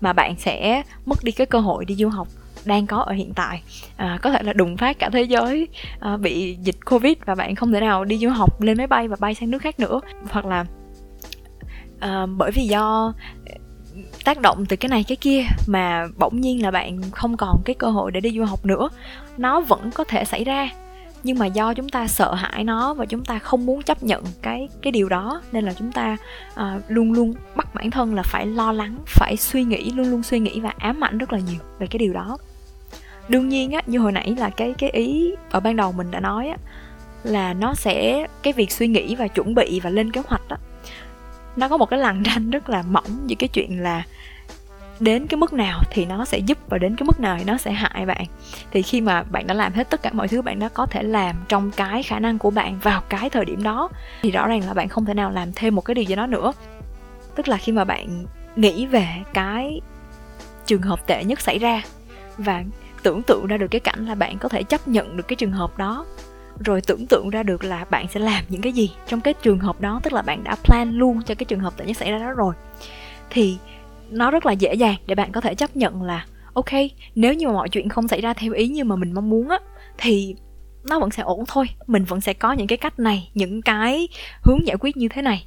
mà 0.00 0.12
bạn 0.12 0.34
sẽ 0.38 0.82
mất 1.06 1.24
đi 1.24 1.32
cái 1.32 1.46
cơ 1.46 1.60
hội 1.60 1.84
đi 1.84 1.94
du 1.94 2.08
học 2.08 2.28
đang 2.64 2.86
có 2.86 2.96
ở 2.96 3.12
hiện 3.12 3.34
tại. 3.34 3.62
À, 3.96 4.18
có 4.22 4.30
thể 4.30 4.42
là 4.42 4.52
đùng 4.52 4.76
phát 4.76 4.98
cả 4.98 5.10
thế 5.12 5.22
giới 5.22 5.68
à, 6.00 6.16
bị 6.16 6.56
dịch 6.62 6.76
covid 6.86 7.14
và 7.24 7.34
bạn 7.34 7.54
không 7.54 7.72
thể 7.72 7.80
nào 7.80 8.04
đi 8.04 8.18
du 8.18 8.28
học 8.28 8.62
lên 8.62 8.78
máy 8.78 8.86
bay 8.86 9.08
và 9.08 9.16
bay 9.20 9.34
sang 9.34 9.50
nước 9.50 9.62
khác 9.62 9.80
nữa. 9.80 10.00
Hoặc 10.30 10.46
là 10.46 10.64
à, 12.00 12.26
bởi 12.26 12.50
vì 12.50 12.62
do 12.62 13.14
tác 14.24 14.40
động 14.40 14.66
từ 14.66 14.76
cái 14.76 14.88
này 14.88 15.04
cái 15.08 15.16
kia 15.16 15.42
mà 15.66 16.06
bỗng 16.18 16.40
nhiên 16.40 16.62
là 16.62 16.70
bạn 16.70 17.00
không 17.10 17.36
còn 17.36 17.62
cái 17.64 17.74
cơ 17.74 17.90
hội 17.90 18.10
để 18.10 18.20
đi 18.20 18.30
du 18.30 18.44
học 18.44 18.66
nữa. 18.66 18.88
Nó 19.38 19.60
vẫn 19.60 19.90
có 19.94 20.04
thể 20.04 20.24
xảy 20.24 20.44
ra 20.44 20.68
nhưng 21.22 21.38
mà 21.38 21.46
do 21.46 21.74
chúng 21.74 21.88
ta 21.88 22.06
sợ 22.06 22.34
hãi 22.34 22.64
nó 22.64 22.94
và 22.94 23.06
chúng 23.06 23.24
ta 23.24 23.38
không 23.38 23.66
muốn 23.66 23.82
chấp 23.82 24.02
nhận 24.02 24.24
cái 24.42 24.68
cái 24.82 24.92
điều 24.92 25.08
đó 25.08 25.42
nên 25.52 25.64
là 25.64 25.72
chúng 25.72 25.92
ta 25.92 26.16
uh, 26.54 26.60
luôn 26.88 27.12
luôn 27.12 27.34
bắt 27.54 27.74
bản 27.74 27.90
thân 27.90 28.14
là 28.14 28.22
phải 28.22 28.46
lo 28.46 28.72
lắng 28.72 28.98
phải 29.06 29.36
suy 29.36 29.64
nghĩ 29.64 29.90
luôn 29.90 30.10
luôn 30.10 30.22
suy 30.22 30.38
nghĩ 30.38 30.60
và 30.60 30.72
ám 30.78 31.04
ảnh 31.04 31.18
rất 31.18 31.32
là 31.32 31.38
nhiều 31.38 31.60
về 31.78 31.86
cái 31.86 31.98
điều 31.98 32.12
đó. 32.12 32.38
Đương 33.28 33.48
nhiên 33.48 33.72
á 33.72 33.80
như 33.86 33.98
hồi 33.98 34.12
nãy 34.12 34.34
là 34.38 34.50
cái 34.50 34.74
cái 34.78 34.90
ý 34.90 35.34
ở 35.50 35.60
ban 35.60 35.76
đầu 35.76 35.92
mình 35.92 36.10
đã 36.10 36.20
nói 36.20 36.48
á 36.48 36.56
là 37.24 37.54
nó 37.54 37.74
sẽ 37.74 38.26
cái 38.42 38.52
việc 38.52 38.72
suy 38.72 38.88
nghĩ 38.88 39.14
và 39.14 39.28
chuẩn 39.28 39.54
bị 39.54 39.80
và 39.80 39.90
lên 39.90 40.12
kế 40.12 40.22
hoạch 40.26 40.48
á 40.48 40.56
nó 41.56 41.68
có 41.68 41.76
một 41.76 41.86
cái 41.86 41.98
lằn 41.98 42.22
ranh 42.24 42.50
rất 42.50 42.70
là 42.70 42.82
mỏng 42.82 43.24
giữa 43.26 43.36
cái 43.38 43.48
chuyện 43.48 43.82
là 43.82 44.04
đến 45.00 45.26
cái 45.26 45.38
mức 45.38 45.52
nào 45.52 45.80
thì 45.90 46.06
nó 46.06 46.24
sẽ 46.24 46.38
giúp 46.38 46.58
và 46.68 46.78
đến 46.78 46.96
cái 46.96 47.06
mức 47.06 47.20
nào 47.20 47.36
thì 47.38 47.44
nó 47.44 47.56
sẽ 47.56 47.72
hại 47.72 48.06
bạn. 48.06 48.24
Thì 48.70 48.82
khi 48.82 49.00
mà 49.00 49.22
bạn 49.22 49.46
đã 49.46 49.54
làm 49.54 49.72
hết 49.72 49.90
tất 49.90 50.02
cả 50.02 50.10
mọi 50.12 50.28
thứ 50.28 50.42
bạn 50.42 50.58
đã 50.58 50.68
có 50.68 50.86
thể 50.86 51.02
làm 51.02 51.36
trong 51.48 51.70
cái 51.70 52.02
khả 52.02 52.18
năng 52.18 52.38
của 52.38 52.50
bạn 52.50 52.78
vào 52.82 53.02
cái 53.08 53.30
thời 53.30 53.44
điểm 53.44 53.62
đó, 53.62 53.88
thì 54.22 54.30
rõ 54.30 54.46
ràng 54.46 54.66
là 54.66 54.74
bạn 54.74 54.88
không 54.88 55.04
thể 55.04 55.14
nào 55.14 55.30
làm 55.30 55.52
thêm 55.52 55.74
một 55.74 55.84
cái 55.84 55.94
điều 55.94 56.04
gì 56.04 56.14
đó 56.14 56.26
nữa. 56.26 56.52
Tức 57.34 57.48
là 57.48 57.56
khi 57.56 57.72
mà 57.72 57.84
bạn 57.84 58.24
nghĩ 58.56 58.86
về 58.86 59.08
cái 59.34 59.80
trường 60.66 60.82
hợp 60.82 61.06
tệ 61.06 61.24
nhất 61.24 61.40
xảy 61.40 61.58
ra 61.58 61.82
và 62.38 62.64
tưởng 63.02 63.22
tượng 63.22 63.46
ra 63.46 63.56
được 63.56 63.68
cái 63.70 63.80
cảnh 63.80 64.06
là 64.06 64.14
bạn 64.14 64.38
có 64.38 64.48
thể 64.48 64.62
chấp 64.62 64.88
nhận 64.88 65.16
được 65.16 65.28
cái 65.28 65.36
trường 65.36 65.52
hợp 65.52 65.78
đó, 65.78 66.06
rồi 66.64 66.80
tưởng 66.80 67.06
tượng 67.06 67.30
ra 67.30 67.42
được 67.42 67.64
là 67.64 67.84
bạn 67.90 68.06
sẽ 68.08 68.20
làm 68.20 68.44
những 68.48 68.62
cái 68.62 68.72
gì 68.72 68.92
trong 69.06 69.20
cái 69.20 69.34
trường 69.34 69.58
hợp 69.58 69.80
đó, 69.80 70.00
tức 70.02 70.12
là 70.12 70.22
bạn 70.22 70.44
đã 70.44 70.56
plan 70.64 70.90
luôn 70.90 71.22
cho 71.22 71.34
cái 71.34 71.44
trường 71.44 71.60
hợp 71.60 71.76
tệ 71.76 71.84
nhất 71.84 71.96
xảy 71.96 72.12
ra 72.12 72.18
đó 72.18 72.30
rồi, 72.30 72.54
thì 73.30 73.58
nó 74.10 74.30
rất 74.30 74.46
là 74.46 74.52
dễ 74.52 74.74
dàng 74.74 74.96
để 75.06 75.14
bạn 75.14 75.32
có 75.32 75.40
thể 75.40 75.54
chấp 75.54 75.76
nhận 75.76 76.02
là, 76.02 76.26
ok, 76.54 76.70
nếu 77.14 77.34
như 77.34 77.46
mà 77.46 77.52
mọi 77.52 77.68
chuyện 77.68 77.88
không 77.88 78.08
xảy 78.08 78.20
ra 78.20 78.34
theo 78.34 78.52
ý 78.52 78.68
như 78.68 78.84
mà 78.84 78.96
mình 78.96 79.12
mong 79.12 79.30
muốn 79.30 79.48
á, 79.48 79.58
thì 79.98 80.34
nó 80.84 81.00
vẫn 81.00 81.10
sẽ 81.10 81.22
ổn 81.22 81.44
thôi. 81.48 81.66
Mình 81.86 82.04
vẫn 82.04 82.20
sẽ 82.20 82.32
có 82.32 82.52
những 82.52 82.66
cái 82.66 82.78
cách 82.78 82.98
này, 82.98 83.30
những 83.34 83.62
cái 83.62 84.08
hướng 84.42 84.66
giải 84.66 84.76
quyết 84.80 84.96
như 84.96 85.08
thế 85.08 85.22
này. 85.22 85.46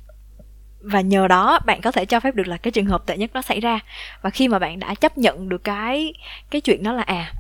Và 0.82 1.02
nhờ 1.02 1.28
đó, 1.28 1.60
bạn 1.66 1.82
có 1.82 1.92
thể 1.92 2.06
cho 2.06 2.20
phép 2.20 2.36
được 2.36 2.48
là 2.48 2.58
cái 2.58 2.72
trường 2.72 2.86
hợp 2.86 3.06
tệ 3.06 3.18
nhất 3.18 3.32
nó 3.34 3.42
xảy 3.42 3.60
ra. 3.60 3.80
Và 4.22 4.30
khi 4.30 4.48
mà 4.48 4.60
bạn 4.60 4.80
đã 4.80 4.96
chấp 4.96 5.18
nhận 5.18 5.50
được 5.50 5.64
cái 5.64 6.14
cái 6.52 6.62
chuyện 6.62 6.84
đó 6.84 6.94
là 6.94 7.02
à 7.02 7.34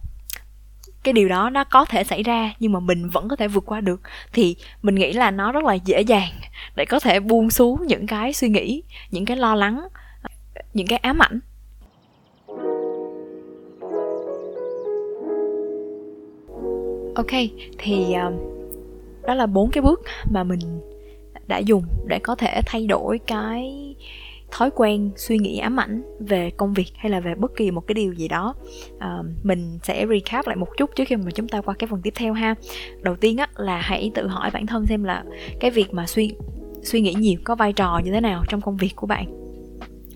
cái 1.03 1.13
điều 1.13 1.29
đó 1.29 1.49
nó 1.49 1.63
có 1.63 1.85
thể 1.85 2.03
xảy 2.03 2.23
ra 2.23 2.53
nhưng 2.59 2.71
mà 2.71 2.79
mình 2.79 3.09
vẫn 3.09 3.27
có 3.27 3.35
thể 3.35 3.47
vượt 3.47 3.63
qua 3.65 3.81
được, 3.81 4.01
thì 4.33 4.55
mình 4.81 4.95
nghĩ 4.95 5.13
là 5.13 5.31
nó 5.31 5.51
rất 5.51 5.63
là 5.63 5.73
dễ 5.73 6.01
dàng 6.01 6.29
để 6.75 6.85
có 6.85 6.99
thể 6.99 7.19
buông 7.19 7.49
xuống 7.49 7.87
những 7.87 8.07
cái 8.07 8.33
suy 8.33 8.49
nghĩ, 8.49 8.83
những 9.11 9.25
cái 9.25 9.37
lo 9.37 9.55
lắng 9.55 9.87
những 10.73 10.87
cái 10.87 10.99
ám 10.99 11.19
ảnh. 11.19 11.39
Ok 17.15 17.31
thì 17.77 18.15
uh, 18.27 18.33
đó 19.27 19.33
là 19.33 19.45
bốn 19.45 19.71
cái 19.71 19.81
bước 19.81 20.01
mà 20.31 20.43
mình 20.43 20.59
đã 21.47 21.57
dùng 21.57 21.83
để 22.07 22.19
có 22.19 22.35
thể 22.35 22.61
thay 22.65 22.87
đổi 22.87 23.19
cái 23.27 23.95
thói 24.51 24.69
quen 24.75 25.11
suy 25.15 25.37
nghĩ 25.37 25.57
ám 25.57 25.79
ảnh 25.79 26.01
về 26.19 26.51
công 26.57 26.73
việc 26.73 26.91
hay 26.95 27.11
là 27.11 27.19
về 27.19 27.35
bất 27.35 27.55
kỳ 27.55 27.71
một 27.71 27.87
cái 27.87 27.93
điều 27.93 28.13
gì 28.13 28.27
đó. 28.27 28.55
À, 28.99 29.17
mình 29.43 29.79
sẽ 29.83 30.05
recap 30.09 30.47
lại 30.47 30.55
một 30.55 30.67
chút 30.77 30.95
trước 30.95 31.03
khi 31.07 31.15
mà 31.15 31.31
chúng 31.31 31.47
ta 31.47 31.61
qua 31.61 31.75
cái 31.79 31.87
phần 31.87 32.01
tiếp 32.01 32.13
theo 32.15 32.33
ha. 32.33 32.55
Đầu 33.01 33.15
tiên 33.15 33.37
á 33.37 33.47
là 33.57 33.77
hãy 33.77 34.11
tự 34.15 34.27
hỏi 34.27 34.49
bản 34.53 34.67
thân 34.67 34.87
xem 34.87 35.03
là 35.03 35.23
cái 35.59 35.71
việc 35.71 35.93
mà 35.93 36.05
suy 36.07 36.35
suy 36.81 37.01
nghĩ 37.01 37.13
nhiều 37.13 37.39
có 37.43 37.55
vai 37.55 37.73
trò 37.73 38.01
như 38.05 38.11
thế 38.11 38.21
nào 38.21 38.43
trong 38.49 38.61
công 38.61 38.77
việc 38.77 38.95
của 38.95 39.07
bạn 39.07 39.42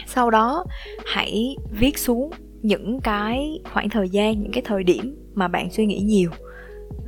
sau 0.07 0.29
đó, 0.29 0.65
hãy 1.05 1.55
viết 1.71 1.97
xuống 1.97 2.31
những 2.61 2.99
cái 2.99 3.59
khoảng 3.73 3.89
thời 3.89 4.09
gian, 4.09 4.41
những 4.41 4.51
cái 4.51 4.63
thời 4.65 4.83
điểm 4.83 5.15
mà 5.33 5.47
bạn 5.47 5.71
suy 5.71 5.85
nghĩ 5.85 5.99
nhiều 5.99 6.29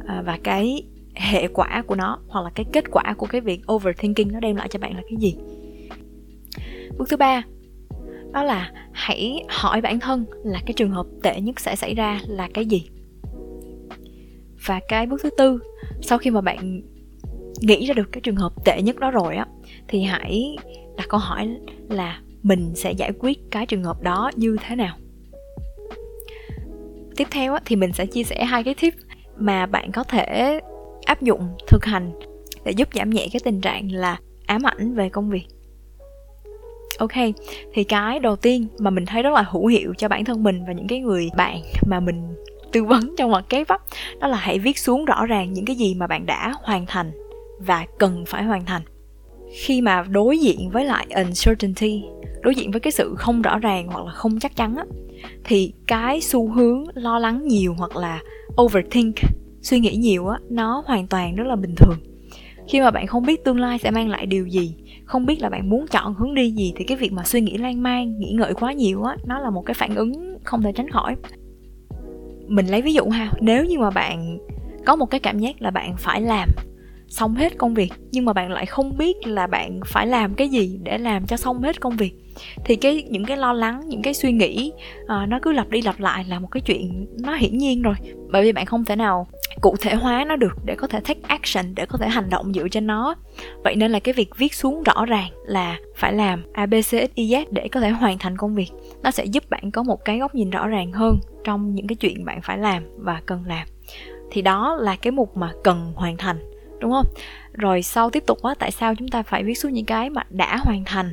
à, 0.07 0.23
và 0.25 0.39
cái 0.43 0.83
hệ 1.15 1.47
quả 1.47 1.83
của 1.87 1.95
nó 1.95 2.19
hoặc 2.27 2.41
là 2.41 2.49
cái 2.55 2.65
kết 2.73 2.91
quả 2.91 3.13
của 3.17 3.25
cái 3.25 3.41
việc 3.41 3.61
overthinking 3.71 4.31
nó 4.31 4.39
đem 4.39 4.55
lại 4.55 4.67
cho 4.71 4.79
bạn 4.79 4.95
là 4.95 5.01
cái 5.09 5.17
gì. 5.19 5.35
Bước 6.97 7.09
thứ 7.09 7.17
ba, 7.17 7.43
đó 8.31 8.43
là 8.43 8.71
hãy 8.91 9.45
hỏi 9.49 9.81
bản 9.81 9.99
thân 9.99 10.25
là 10.43 10.59
cái 10.65 10.73
trường 10.73 10.91
hợp 10.91 11.05
tệ 11.23 11.41
nhất 11.41 11.59
sẽ 11.59 11.75
xảy 11.75 11.95
ra 11.95 12.21
là 12.27 12.49
cái 12.53 12.65
gì? 12.65 12.89
Và 14.65 14.79
cái 14.87 15.05
bước 15.05 15.21
thứ 15.23 15.29
tư, 15.37 15.59
sau 16.01 16.17
khi 16.17 16.29
mà 16.29 16.41
bạn 16.41 16.81
nghĩ 17.61 17.85
ra 17.85 17.93
được 17.93 18.09
cái 18.11 18.21
trường 18.21 18.35
hợp 18.35 18.53
tệ 18.65 18.81
nhất 18.81 18.99
đó 18.99 19.11
rồi 19.11 19.35
á, 19.35 19.45
thì 19.87 20.01
hãy 20.01 20.55
đặt 20.97 21.05
câu 21.09 21.19
hỏi 21.19 21.57
là 21.89 22.21
mình 22.43 22.71
sẽ 22.75 22.91
giải 22.91 23.11
quyết 23.19 23.39
cái 23.51 23.65
trường 23.65 23.83
hợp 23.83 24.01
đó 24.01 24.31
như 24.35 24.57
thế 24.67 24.75
nào. 24.75 24.95
Tiếp 27.15 27.27
theo 27.31 27.57
thì 27.65 27.75
mình 27.75 27.93
sẽ 27.93 28.05
chia 28.05 28.23
sẻ 28.23 28.45
hai 28.45 28.63
cái 28.63 28.75
tip 28.81 28.93
mà 29.37 29.65
bạn 29.65 29.91
có 29.91 30.03
thể 30.03 30.59
áp 31.05 31.21
dụng, 31.21 31.49
thực 31.67 31.85
hành 31.85 32.11
để 32.63 32.71
giúp 32.71 32.87
giảm 32.93 33.09
nhẹ 33.09 33.27
cái 33.31 33.39
tình 33.43 33.61
trạng 33.61 33.91
là 33.91 34.17
ám 34.45 34.63
ảnh 34.63 34.95
về 34.95 35.09
công 35.09 35.29
việc. 35.29 35.45
Ok, 36.97 37.11
thì 37.73 37.83
cái 37.83 38.19
đầu 38.19 38.35
tiên 38.35 38.67
mà 38.79 38.89
mình 38.89 39.05
thấy 39.05 39.23
rất 39.23 39.33
là 39.33 39.41
hữu 39.41 39.67
hiệu 39.67 39.93
cho 39.97 40.07
bản 40.07 40.25
thân 40.25 40.43
mình 40.43 40.65
và 40.67 40.73
những 40.73 40.87
cái 40.87 40.99
người 40.99 41.29
bạn 41.37 41.61
mà 41.87 41.99
mình 41.99 42.35
tư 42.71 42.83
vấn 42.83 43.13
trong 43.17 43.31
mặt 43.31 43.45
kép 43.49 43.67
vấp 43.67 43.81
đó 44.19 44.27
là 44.27 44.37
hãy 44.37 44.59
viết 44.59 44.77
xuống 44.77 45.05
rõ 45.05 45.25
ràng 45.25 45.53
những 45.53 45.65
cái 45.65 45.75
gì 45.75 45.95
mà 45.95 46.07
bạn 46.07 46.25
đã 46.25 46.53
hoàn 46.63 46.85
thành 46.85 47.11
và 47.59 47.85
cần 47.97 48.23
phải 48.27 48.43
hoàn 48.43 48.65
thành 48.65 48.81
khi 49.51 49.81
mà 49.81 50.03
đối 50.09 50.39
diện 50.39 50.69
với 50.69 50.85
lại 50.85 51.07
uncertainty, 51.09 52.03
đối 52.41 52.55
diện 52.55 52.71
với 52.71 52.79
cái 52.79 52.91
sự 52.91 53.15
không 53.17 53.41
rõ 53.41 53.59
ràng 53.59 53.87
hoặc 53.87 54.05
là 54.05 54.11
không 54.11 54.39
chắc 54.39 54.55
chắn 54.55 54.75
á, 54.75 54.85
thì 55.43 55.73
cái 55.87 56.21
xu 56.21 56.51
hướng 56.51 56.83
lo 56.93 57.19
lắng 57.19 57.47
nhiều 57.47 57.75
hoặc 57.77 57.95
là 57.95 58.21
overthink, 58.61 59.15
suy 59.61 59.79
nghĩ 59.79 59.95
nhiều 59.95 60.27
á, 60.27 60.39
nó 60.49 60.83
hoàn 60.85 61.07
toàn 61.07 61.35
rất 61.35 61.47
là 61.47 61.55
bình 61.55 61.75
thường. 61.75 61.97
Khi 62.67 62.81
mà 62.81 62.91
bạn 62.91 63.07
không 63.07 63.25
biết 63.25 63.43
tương 63.43 63.59
lai 63.59 63.79
sẽ 63.79 63.91
mang 63.91 64.09
lại 64.09 64.25
điều 64.25 64.47
gì, 64.47 64.75
không 65.05 65.25
biết 65.25 65.41
là 65.41 65.49
bạn 65.49 65.69
muốn 65.69 65.87
chọn 65.87 66.13
hướng 66.13 66.33
đi 66.33 66.51
gì, 66.51 66.73
thì 66.75 66.83
cái 66.83 66.97
việc 66.97 67.13
mà 67.13 67.23
suy 67.23 67.41
nghĩ 67.41 67.57
lan 67.57 67.83
man, 67.83 68.19
nghĩ 68.19 68.31
ngợi 68.31 68.53
quá 68.53 68.73
nhiều 68.73 69.03
á, 69.03 69.15
nó 69.25 69.39
là 69.39 69.49
một 69.49 69.61
cái 69.65 69.73
phản 69.73 69.95
ứng 69.95 70.37
không 70.43 70.61
thể 70.61 70.71
tránh 70.71 70.89
khỏi. 70.89 71.15
Mình 72.47 72.67
lấy 72.67 72.81
ví 72.81 72.93
dụ 72.93 73.09
ha, 73.09 73.31
nếu 73.41 73.65
như 73.65 73.79
mà 73.79 73.89
bạn 73.89 74.37
có 74.85 74.95
một 74.95 75.05
cái 75.05 75.19
cảm 75.19 75.39
giác 75.39 75.61
là 75.61 75.71
bạn 75.71 75.95
phải 75.97 76.21
làm 76.21 76.49
xong 77.09 77.35
hết 77.35 77.57
công 77.57 77.73
việc. 77.73 77.93
Nhưng 78.11 78.25
mà 78.25 78.33
bạn 78.33 78.51
lại 78.51 78.65
không 78.65 78.97
biết 78.97 79.27
là 79.27 79.47
bạn 79.47 79.79
phải 79.85 80.07
làm 80.07 80.33
cái 80.35 80.49
gì 80.49 80.79
để 80.83 80.97
làm 80.97 81.25
cho 81.25 81.37
xong 81.37 81.61
hết 81.61 81.81
công 81.81 81.97
việc. 81.97 82.13
Thì 82.65 82.75
cái 82.75 83.03
những 83.09 83.25
cái 83.25 83.37
lo 83.37 83.53
lắng 83.53 83.81
những 83.87 84.01
cái 84.01 84.13
suy 84.13 84.31
nghĩ 84.31 84.71
uh, 85.03 85.29
nó 85.29 85.39
cứ 85.41 85.51
lặp 85.51 85.69
đi 85.69 85.81
lặp 85.81 85.99
lại 85.99 86.25
là 86.29 86.39
một 86.39 86.47
cái 86.51 86.61
chuyện 86.61 87.07
nó 87.23 87.33
hiển 87.35 87.57
nhiên 87.57 87.81
rồi. 87.81 87.95
Bởi 88.31 88.43
vì 88.43 88.51
bạn 88.51 88.65
không 88.65 88.85
thể 88.85 88.95
nào 88.95 89.27
cụ 89.61 89.75
thể 89.79 89.95
hóa 89.95 90.25
nó 90.27 90.35
được 90.35 90.57
để 90.65 90.75
có 90.75 90.87
thể 90.87 90.99
take 90.99 91.19
action 91.27 91.75
để 91.75 91.85
có 91.85 91.97
thể 91.97 92.07
hành 92.07 92.29
động 92.29 92.53
dựa 92.53 92.67
trên 92.67 92.87
nó. 92.87 93.15
Vậy 93.63 93.75
nên 93.75 93.91
là 93.91 93.99
cái 93.99 94.13
việc 94.13 94.37
viết 94.37 94.53
xuống 94.53 94.83
rõ 94.83 95.05
ràng 95.05 95.29
là 95.45 95.77
phải 95.95 96.13
làm 96.13 96.43
a 96.53 96.65
b 96.65 96.73
c 96.91 96.93
để 97.51 97.67
có 97.71 97.79
thể 97.79 97.89
hoàn 97.89 98.17
thành 98.17 98.37
công 98.37 98.55
việc. 98.55 98.71
Nó 99.03 99.11
sẽ 99.11 99.25
giúp 99.25 99.49
bạn 99.49 99.71
có 99.71 99.83
một 99.83 100.05
cái 100.05 100.19
góc 100.19 100.35
nhìn 100.35 100.49
rõ 100.49 100.67
ràng 100.67 100.91
hơn 100.91 101.19
trong 101.43 101.75
những 101.75 101.87
cái 101.87 101.95
chuyện 101.95 102.25
bạn 102.25 102.41
phải 102.41 102.57
làm 102.57 102.83
và 102.97 103.21
cần 103.25 103.43
làm. 103.47 103.67
Thì 104.31 104.41
đó 104.41 104.77
là 104.79 104.95
cái 104.95 105.11
mục 105.11 105.37
mà 105.37 105.51
cần 105.63 105.93
hoàn 105.95 106.17
thành 106.17 106.39
đúng 106.79 106.91
không? 106.91 107.05
Rồi 107.53 107.81
sau 107.81 108.09
tiếp 108.09 108.23
tục 108.27 108.43
á 108.43 108.55
tại 108.59 108.71
sao 108.71 108.95
chúng 108.95 109.07
ta 109.07 109.23
phải 109.23 109.43
viết 109.43 109.55
xuống 109.55 109.73
những 109.73 109.85
cái 109.85 110.09
mà 110.09 110.23
đã 110.29 110.57
hoàn 110.57 110.83
thành? 110.85 111.11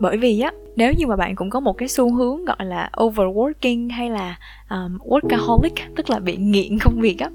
Bởi 0.00 0.16
vì 0.16 0.40
á 0.40 0.52
nếu 0.76 0.92
như 0.92 1.06
mà 1.06 1.16
bạn 1.16 1.36
cũng 1.36 1.50
có 1.50 1.60
một 1.60 1.78
cái 1.78 1.88
xu 1.88 2.14
hướng 2.14 2.44
gọi 2.44 2.56
là 2.64 2.90
overworking 2.92 3.90
hay 3.90 4.10
là 4.10 4.36
um, 4.70 4.98
workaholic 4.98 5.70
tức 5.96 6.10
là 6.10 6.18
bị 6.18 6.36
nghiện 6.36 6.78
công 6.78 7.00
việc 7.00 7.18
á 7.18 7.30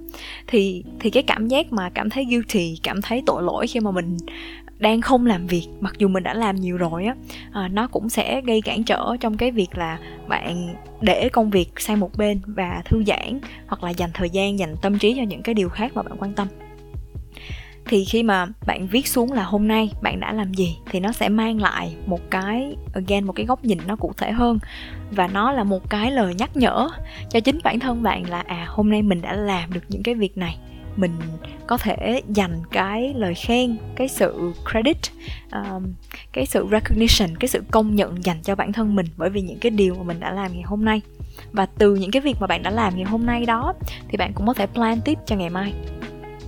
thì 0.48 0.84
thì 1.00 1.10
cái 1.10 1.24
cảm 1.24 1.48
giác 1.48 1.74
mà 1.74 1.90
cảm 1.90 2.10
thấy 2.10 2.26
guilty 2.26 2.80
cảm 2.84 3.02
thấy 3.02 3.24
tội 3.26 3.44
lỗi 3.44 3.68
khi 3.68 3.80
mà 3.80 3.92
mình 3.92 4.18
đang 4.80 5.02
không 5.02 5.26
làm 5.26 5.48
việc 5.48 5.68
mặc 5.80 5.94
dù 5.98 6.08
mình 6.08 6.24
đã 6.24 6.34
làm 6.34 6.56
nhiều 6.56 6.78
rồi 6.78 7.06
á 7.06 7.16
à, 7.52 7.68
nó 7.68 7.88
cũng 7.88 8.10
sẽ 8.10 8.42
gây 8.42 8.62
cản 8.62 8.84
trở 8.84 9.18
trong 9.20 9.38
cái 9.38 9.52
việc 9.52 9.78
là 9.78 10.00
bạn 10.28 10.76
để 11.02 11.30
công 11.30 11.50
việc 11.50 11.70
sang 11.78 12.00
một 12.00 12.18
bên 12.18 12.40
và 12.46 12.82
thư 12.86 13.04
giãn 13.04 13.40
hoặc 13.68 13.84
là 13.84 13.90
dành 13.90 14.10
thời 14.14 14.30
gian 14.30 14.60
dành 14.60 14.76
tâm 14.82 15.00
trí 15.00 15.14
cho 15.18 15.24
những 15.24 15.42
cái 15.42 15.56
điều 15.56 15.70
khác 15.70 15.92
mà 15.96 16.02
bạn 16.02 16.18
quan 16.20 16.34
tâm 16.34 16.48
thì 17.88 18.06
khi 18.06 18.24
mà 18.24 18.46
bạn 18.68 18.88
viết 18.88 19.08
xuống 19.08 19.32
là 19.32 19.44
hôm 19.44 19.68
nay 19.68 19.92
bạn 20.02 20.20
đã 20.20 20.34
làm 20.34 20.54
gì 20.54 20.78
thì 20.92 21.00
nó 21.00 21.12
sẽ 21.12 21.30
mang 21.30 21.62
lại 21.62 21.96
một 22.06 22.20
cái 22.30 22.76
again 22.94 23.26
một 23.26 23.34
cái 23.34 23.46
góc 23.46 23.66
nhìn 23.66 23.78
nó 23.88 23.96
cụ 23.96 24.14
thể 24.18 24.32
hơn. 24.32 24.60
Và 25.12 25.28
nó 25.28 25.52
là 25.52 25.64
một 25.64 25.90
cái 25.90 26.12
lời 26.12 26.34
nhắc 26.36 26.58
nhở 26.58 26.90
cho 27.30 27.40
chính 27.40 27.60
bản 27.64 27.80
thân 27.80 28.04
bạn 28.04 28.30
là 28.30 28.44
à 28.48 28.66
hôm 28.70 28.90
nay 28.90 29.02
mình 29.02 29.22
đã 29.22 29.34
làm 29.34 29.74
được 29.74 29.84
những 29.88 30.04
cái 30.04 30.16
việc 30.16 30.38
này. 30.38 30.58
Mình 30.96 31.12
có 31.68 31.78
thể 31.78 32.22
dành 32.28 32.62
cái 32.72 33.14
lời 33.14 33.34
khen 33.34 33.78
cái 33.96 34.08
sự 34.08 34.54
credit 34.72 34.98
um, 35.52 35.94
cái 36.34 36.46
sự 36.46 36.68
recognition 36.72 37.38
cái 37.40 37.48
sự 37.48 37.64
công 37.72 37.96
nhận 37.96 38.24
dành 38.24 38.42
cho 38.44 38.56
bản 38.56 38.74
thân 38.74 38.96
mình 38.96 39.06
bởi 39.18 39.30
vì 39.30 39.42
những 39.42 39.60
cái 39.60 39.70
điều 39.70 39.96
mà 39.96 40.04
mình 40.04 40.20
đã 40.20 40.32
làm 40.32 40.54
ngày 40.54 40.64
hôm 40.66 40.86
nay. 40.86 41.02
Và 41.52 41.66
từ 41.66 41.96
những 41.96 42.12
cái 42.12 42.22
việc 42.22 42.38
mà 42.40 42.48
bạn 42.48 42.64
đã 42.64 42.70
làm 42.70 42.96
ngày 42.96 43.06
hôm 43.06 43.26
nay 43.26 43.46
đó 43.46 43.74
thì 44.08 44.18
bạn 44.18 44.34
cũng 44.34 44.48
có 44.48 44.54
thể 44.54 44.68
plan 44.68 45.02
tiếp 45.02 45.18
cho 45.26 45.36
ngày 45.36 45.50
mai 45.50 45.74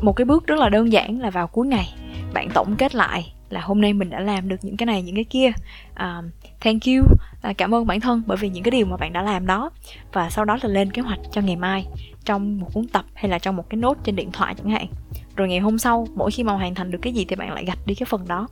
một 0.01 0.13
cái 0.13 0.25
bước 0.25 0.47
rất 0.47 0.59
là 0.59 0.69
đơn 0.69 0.91
giản 0.91 1.19
là 1.19 1.29
vào 1.29 1.47
cuối 1.47 1.67
ngày. 1.67 1.93
Bạn 2.33 2.49
tổng 2.53 2.75
kết 2.75 2.95
lại 2.95 3.33
là 3.49 3.61
hôm 3.61 3.81
nay 3.81 3.93
mình 3.93 4.09
đã 4.09 4.19
làm 4.19 4.49
được 4.49 4.55
những 4.61 4.77
cái 4.77 4.85
này 4.85 5.01
những 5.01 5.15
cái 5.15 5.23
kia. 5.23 5.51
Uh, 5.91 6.25
thank 6.61 6.81
you 6.85 7.05
uh, 7.49 7.57
cảm 7.57 7.75
ơn 7.75 7.87
bản 7.87 7.99
thân 7.99 8.23
bởi 8.25 8.37
vì 8.37 8.49
những 8.49 8.63
cái 8.63 8.71
điều 8.71 8.85
mà 8.85 8.97
bạn 8.97 9.13
đã 9.13 9.21
làm 9.21 9.47
đó. 9.47 9.71
Và 10.13 10.29
sau 10.29 10.45
đó 10.45 10.57
là 10.61 10.69
lên 10.69 10.91
kế 10.91 11.01
hoạch 11.01 11.19
cho 11.31 11.41
ngày 11.41 11.55
mai 11.55 11.87
trong 12.25 12.59
một 12.59 12.67
cuốn 12.73 12.87
tập 12.87 13.05
hay 13.13 13.29
là 13.29 13.39
trong 13.39 13.55
một 13.55 13.69
cái 13.69 13.77
nốt 13.77 13.97
trên 14.03 14.15
điện 14.15 14.31
thoại 14.31 14.55
chẳng 14.57 14.69
hạn. 14.69 14.87
Rồi 15.35 15.47
ngày 15.47 15.59
hôm 15.59 15.77
sau 15.77 16.07
mỗi 16.15 16.31
khi 16.31 16.43
mà 16.43 16.53
hoàn 16.53 16.75
thành 16.75 16.91
được 16.91 16.99
cái 17.01 17.13
gì 17.13 17.25
thì 17.25 17.35
bạn 17.35 17.53
lại 17.53 17.65
gạch 17.65 17.79
đi 17.85 17.95
cái 17.95 18.05
phần 18.09 18.27
đó 18.27 18.47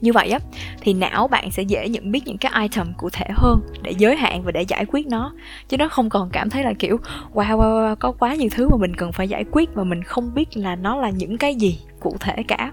như 0.00 0.12
vậy 0.12 0.30
á 0.30 0.38
thì 0.80 0.94
não 0.94 1.28
bạn 1.28 1.50
sẽ 1.50 1.62
dễ 1.62 1.88
nhận 1.88 2.12
biết 2.12 2.26
những 2.26 2.38
cái 2.38 2.52
item 2.62 2.92
cụ 2.96 3.08
thể 3.12 3.26
hơn 3.30 3.60
để 3.82 3.94
giới 3.98 4.16
hạn 4.16 4.42
và 4.42 4.52
để 4.52 4.62
giải 4.62 4.84
quyết 4.84 5.06
nó. 5.06 5.32
Chứ 5.68 5.76
nó 5.76 5.88
không 5.88 6.10
còn 6.10 6.30
cảm 6.30 6.50
thấy 6.50 6.62
là 6.62 6.72
kiểu 6.78 6.96
wow, 7.34 7.44
wow, 7.44 7.58
wow 7.58 7.96
có 7.96 8.12
quá 8.12 8.34
nhiều 8.34 8.48
thứ 8.54 8.68
mà 8.68 8.76
mình 8.76 8.96
cần 8.96 9.12
phải 9.12 9.28
giải 9.28 9.44
quyết 9.50 9.74
và 9.74 9.84
mình 9.84 10.02
không 10.02 10.34
biết 10.34 10.56
là 10.56 10.76
nó 10.76 10.96
là 10.96 11.10
những 11.10 11.38
cái 11.38 11.54
gì 11.54 11.78
cụ 12.00 12.16
thể 12.20 12.42
cả. 12.48 12.72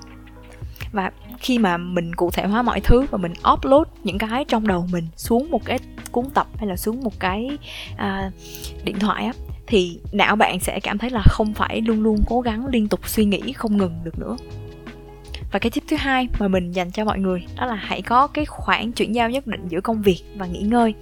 Và 0.91 1.11
khi 1.39 1.59
mà 1.59 1.77
mình 1.77 2.15
cụ 2.15 2.31
thể 2.31 2.45
hóa 2.45 2.61
mọi 2.61 2.79
thứ 2.79 3.05
và 3.11 3.17
mình 3.17 3.33
upload 3.53 3.87
những 4.03 4.17
cái 4.17 4.45
trong 4.45 4.67
đầu 4.67 4.87
mình 4.91 5.07
xuống 5.17 5.51
một 5.51 5.65
cái 5.65 5.79
cuốn 6.11 6.25
tập 6.33 6.47
hay 6.57 6.67
là 6.67 6.75
xuống 6.75 7.03
một 7.03 7.19
cái 7.19 7.57
uh, 7.93 8.33
điện 8.83 8.99
thoại 8.99 9.25
á 9.25 9.33
thì 9.67 9.99
não 10.11 10.35
bạn 10.35 10.59
sẽ 10.59 10.79
cảm 10.79 10.97
thấy 10.97 11.09
là 11.09 11.21
không 11.25 11.53
phải 11.53 11.81
luôn 11.81 12.01
luôn 12.01 12.23
cố 12.29 12.41
gắng 12.41 12.65
liên 12.67 12.87
tục 12.87 13.09
suy 13.09 13.25
nghĩ 13.25 13.53
không 13.53 13.77
ngừng 13.77 13.93
được 14.03 14.19
nữa 14.19 14.37
và 15.51 15.59
cái 15.59 15.71
tip 15.71 15.83
thứ 15.87 15.95
hai 15.95 16.27
mà 16.39 16.47
mình 16.47 16.71
dành 16.71 16.91
cho 16.91 17.05
mọi 17.05 17.19
người 17.19 17.45
đó 17.57 17.65
là 17.65 17.75
hãy 17.75 18.01
có 18.01 18.27
cái 18.27 18.45
khoảng 18.45 18.91
chuyển 18.91 19.15
giao 19.15 19.29
nhất 19.29 19.47
định 19.47 19.67
giữa 19.67 19.81
công 19.81 20.01
việc 20.01 20.23
và 20.35 20.45
nghỉ 20.45 20.61
ngơi. 20.61 20.93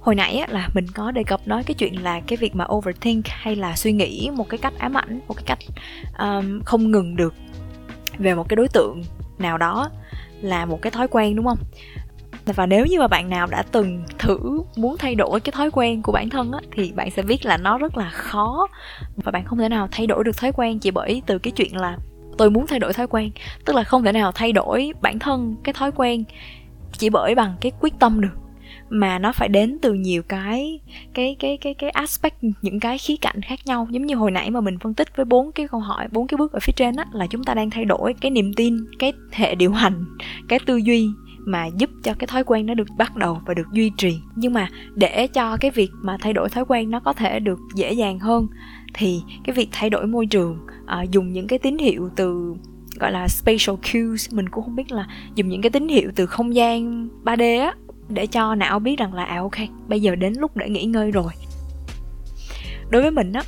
Hồi 0.00 0.14
nãy 0.14 0.36
á, 0.36 0.46
là 0.50 0.68
mình 0.74 0.86
có 0.94 1.10
đề 1.10 1.22
cập 1.24 1.40
nói 1.46 1.64
cái 1.64 1.74
chuyện 1.74 2.02
là 2.02 2.20
cái 2.20 2.36
việc 2.36 2.54
mà 2.54 2.66
overthink 2.72 3.28
hay 3.28 3.56
là 3.56 3.76
suy 3.76 3.92
nghĩ 3.92 4.30
một 4.34 4.48
cái 4.48 4.58
cách 4.58 4.72
ám 4.78 4.96
ảnh 4.96 5.20
một 5.28 5.34
cái 5.34 5.44
cách 5.46 5.58
um, 6.18 6.60
không 6.64 6.90
ngừng 6.90 7.16
được 7.16 7.34
về 8.18 8.34
một 8.34 8.48
cái 8.48 8.56
đối 8.56 8.68
tượng 8.68 9.02
nào 9.38 9.58
đó 9.58 9.90
là 10.40 10.66
một 10.66 10.82
cái 10.82 10.90
thói 10.90 11.08
quen 11.08 11.36
đúng 11.36 11.46
không? 11.46 11.58
Và 12.46 12.66
nếu 12.66 12.86
như 12.86 12.98
mà 12.98 13.08
bạn 13.08 13.30
nào 13.30 13.46
đã 13.46 13.62
từng 13.72 14.02
thử 14.18 14.62
muốn 14.76 14.96
thay 14.98 15.14
đổi 15.14 15.40
cái 15.40 15.52
thói 15.52 15.70
quen 15.70 16.02
của 16.02 16.12
bản 16.12 16.30
thân 16.30 16.52
á 16.52 16.60
thì 16.72 16.92
bạn 16.92 17.10
sẽ 17.10 17.22
biết 17.22 17.46
là 17.46 17.56
nó 17.56 17.78
rất 17.78 17.96
là 17.96 18.10
khó 18.10 18.66
và 19.16 19.32
bạn 19.32 19.44
không 19.44 19.58
thể 19.58 19.68
nào 19.68 19.88
thay 19.90 20.06
đổi 20.06 20.24
được 20.24 20.36
thói 20.36 20.52
quen 20.52 20.78
chỉ 20.78 20.90
bởi 20.90 21.22
từ 21.26 21.38
cái 21.38 21.50
chuyện 21.50 21.76
là 21.76 21.96
tôi 22.38 22.50
muốn 22.50 22.66
thay 22.66 22.78
đổi 22.78 22.92
thói 22.92 23.06
quen, 23.06 23.30
tức 23.64 23.76
là 23.76 23.84
không 23.84 24.04
thể 24.04 24.12
nào 24.12 24.32
thay 24.32 24.52
đổi 24.52 24.92
bản 25.02 25.18
thân 25.18 25.56
cái 25.64 25.72
thói 25.72 25.92
quen 25.92 26.24
chỉ 26.92 27.10
bởi 27.10 27.34
bằng 27.34 27.54
cái 27.60 27.72
quyết 27.80 27.92
tâm 27.98 28.20
được. 28.20 28.36
Mà 28.88 29.18
nó 29.18 29.32
phải 29.32 29.48
đến 29.48 29.78
từ 29.82 29.94
nhiều 29.94 30.22
cái 30.22 30.80
cái 31.14 31.36
cái 31.38 31.56
cái 31.56 31.74
cái 31.74 31.90
aspect, 31.90 32.36
những 32.62 32.80
cái 32.80 32.98
khía 32.98 33.16
cạnh 33.20 33.42
khác 33.42 33.58
nhau. 33.64 33.88
Giống 33.90 34.06
như 34.06 34.14
hồi 34.14 34.30
nãy 34.30 34.50
mà 34.50 34.60
mình 34.60 34.78
phân 34.78 34.94
tích 34.94 35.16
với 35.16 35.24
bốn 35.24 35.52
cái 35.52 35.68
câu 35.68 35.80
hỏi, 35.80 36.08
bốn 36.12 36.26
cái 36.26 36.36
bước 36.38 36.52
ở 36.52 36.58
phía 36.62 36.72
trên 36.76 36.96
á, 36.96 37.04
là 37.12 37.26
chúng 37.26 37.44
ta 37.44 37.54
đang 37.54 37.70
thay 37.70 37.84
đổi 37.84 38.14
cái 38.20 38.30
niềm 38.30 38.54
tin, 38.54 38.76
cái 38.98 39.12
hệ 39.32 39.54
điều 39.54 39.72
hành, 39.72 40.04
cái 40.48 40.58
tư 40.66 40.76
duy 40.76 41.08
mà 41.44 41.66
giúp 41.66 41.90
cho 42.02 42.14
cái 42.18 42.26
thói 42.26 42.44
quen 42.44 42.66
nó 42.66 42.74
được 42.74 42.88
bắt 42.96 43.16
đầu 43.16 43.40
và 43.46 43.54
được 43.54 43.72
duy 43.72 43.90
trì. 43.96 44.18
Nhưng 44.36 44.52
mà 44.52 44.68
để 44.94 45.26
cho 45.26 45.56
cái 45.56 45.70
việc 45.70 45.90
mà 46.02 46.16
thay 46.20 46.32
đổi 46.32 46.48
thói 46.48 46.64
quen 46.68 46.90
nó 46.90 47.00
có 47.00 47.12
thể 47.12 47.40
được 47.40 47.58
dễ 47.74 47.92
dàng 47.92 48.18
hơn 48.18 48.46
thì 48.94 49.22
cái 49.44 49.54
việc 49.54 49.68
thay 49.72 49.90
đổi 49.90 50.06
môi 50.06 50.26
trường 50.26 50.58
à, 50.86 51.02
dùng 51.02 51.32
những 51.32 51.46
cái 51.46 51.58
tín 51.58 51.78
hiệu 51.78 52.10
từ 52.16 52.54
gọi 53.00 53.12
là 53.12 53.28
spatial 53.28 53.76
cues 53.92 54.32
mình 54.32 54.48
cũng 54.48 54.64
không 54.64 54.76
biết 54.76 54.92
là 54.92 55.06
dùng 55.34 55.48
những 55.48 55.62
cái 55.62 55.70
tín 55.70 55.88
hiệu 55.88 56.10
từ 56.14 56.26
không 56.26 56.54
gian 56.54 57.08
3D 57.24 57.60
á 57.60 57.74
để 58.08 58.26
cho 58.26 58.54
não 58.54 58.78
biết 58.78 58.98
rằng 58.98 59.14
là 59.14 59.24
à 59.24 59.38
ok 59.38 59.56
bây 59.88 60.00
giờ 60.00 60.14
đến 60.14 60.32
lúc 60.38 60.56
để 60.56 60.68
nghỉ 60.68 60.84
ngơi 60.84 61.10
rồi. 61.10 61.32
Đối 62.90 63.02
với 63.02 63.10
mình 63.10 63.32
á 63.32 63.42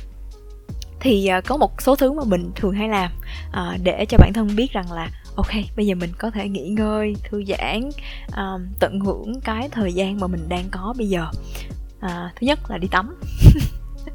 thì 0.99 1.27
à, 1.27 1.41
có 1.41 1.57
một 1.57 1.81
số 1.81 1.95
thứ 1.95 2.11
mà 2.11 2.23
mình 2.23 2.51
thường 2.55 2.73
hay 2.73 2.89
làm 2.89 3.11
à, 3.51 3.77
để 3.83 4.05
cho 4.09 4.17
bản 4.17 4.33
thân 4.33 4.47
biết 4.55 4.71
rằng 4.71 4.91
là 4.91 5.09
ok 5.35 5.51
bây 5.75 5.87
giờ 5.87 5.95
mình 5.95 6.09
có 6.17 6.31
thể 6.31 6.49
nghỉ 6.49 6.69
ngơi 6.69 7.15
thư 7.23 7.43
giãn 7.45 7.81
um, 8.37 8.67
tận 8.79 8.99
hưởng 8.99 9.41
cái 9.41 9.69
thời 9.71 9.93
gian 9.93 10.19
mà 10.19 10.27
mình 10.27 10.49
đang 10.49 10.65
có 10.71 10.93
bây 10.97 11.09
giờ. 11.09 11.27
À, 11.99 12.31
thứ 12.35 12.47
nhất 12.47 12.59
là 12.69 12.77
đi 12.77 12.87
tắm. 12.87 13.15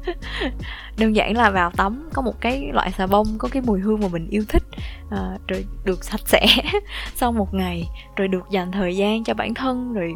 Đơn 0.97 1.15
giản 1.15 1.37
là 1.37 1.49
vào 1.49 1.71
tắm 1.71 2.09
có 2.13 2.21
một 2.21 2.41
cái 2.41 2.69
loại 2.73 2.91
xà 2.91 3.07
bông 3.07 3.27
có 3.37 3.47
cái 3.47 3.61
mùi 3.65 3.79
hương 3.79 3.99
mà 3.99 4.07
mình 4.07 4.27
yêu 4.29 4.43
thích 4.47 4.63
à, 5.09 5.37
rồi 5.47 5.65
được 5.85 6.03
sạch 6.03 6.21
sẽ 6.25 6.47
sau 7.15 7.31
một 7.31 7.53
ngày 7.53 7.87
rồi 8.15 8.27
được 8.27 8.43
dành 8.51 8.71
thời 8.71 8.97
gian 8.97 9.23
cho 9.23 9.33
bản 9.33 9.53
thân 9.53 9.93
rồi 9.93 10.13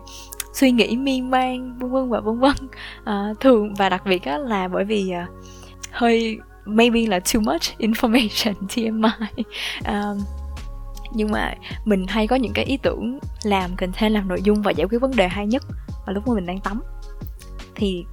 suy 0.54 0.72
nghĩ 0.72 0.98
miên 0.98 1.32
man 1.32 1.80
vân 1.80 1.91
vân 1.91 2.10
và 2.10 2.20
vân 2.20 2.39
vân. 2.39 2.56
À, 3.04 3.34
thường 3.39 3.74
và 3.74 3.89
đặc 3.89 4.06
biệt 4.06 4.24
á 4.24 4.38
là 4.38 4.68
bởi 4.68 4.84
vì 4.86 5.12
à, 5.12 5.28
hơi 5.91 6.39
maybe 6.65 7.06
là 7.06 7.20
too 7.20 7.41
much 7.41 7.62
information 7.80 8.54
TMI 8.76 9.44
um, 9.86 10.18
nhưng 11.13 11.32
mà 11.32 11.54
mình 11.86 12.06
hay 12.08 12.28
có 12.28 12.36
những 12.36 12.54
cái 12.54 12.65
ý 12.65 12.78
tưởng 12.78 13.20
làm 13.44 13.76
content 13.76 14.13
làm 14.13 14.28
nội 14.28 14.41
dung 14.44 14.62
và 14.62 14.72
giải 14.72 14.88
quyết 14.88 15.02
vấn 15.02 15.15
đề 15.15 15.28
hay 15.28 15.48
nhất 15.48 15.63
vào 16.06 16.13
lúc 16.13 16.28
mà 16.28 16.34
mình 16.34 16.46
đang 16.46 16.60
tắm. 16.60 16.82
Thì 17.76 18.06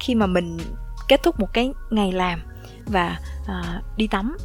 khi 0.00 0.14
mà 0.14 0.26
mình 0.26 0.58
kết 1.08 1.22
thúc 1.22 1.40
một 1.40 1.52
cái 1.52 1.72
ngày 1.90 2.12
làm 2.12 2.40
và 2.86 3.18
uh, 3.42 3.96
đi 3.96 4.06
tắm 4.06 4.36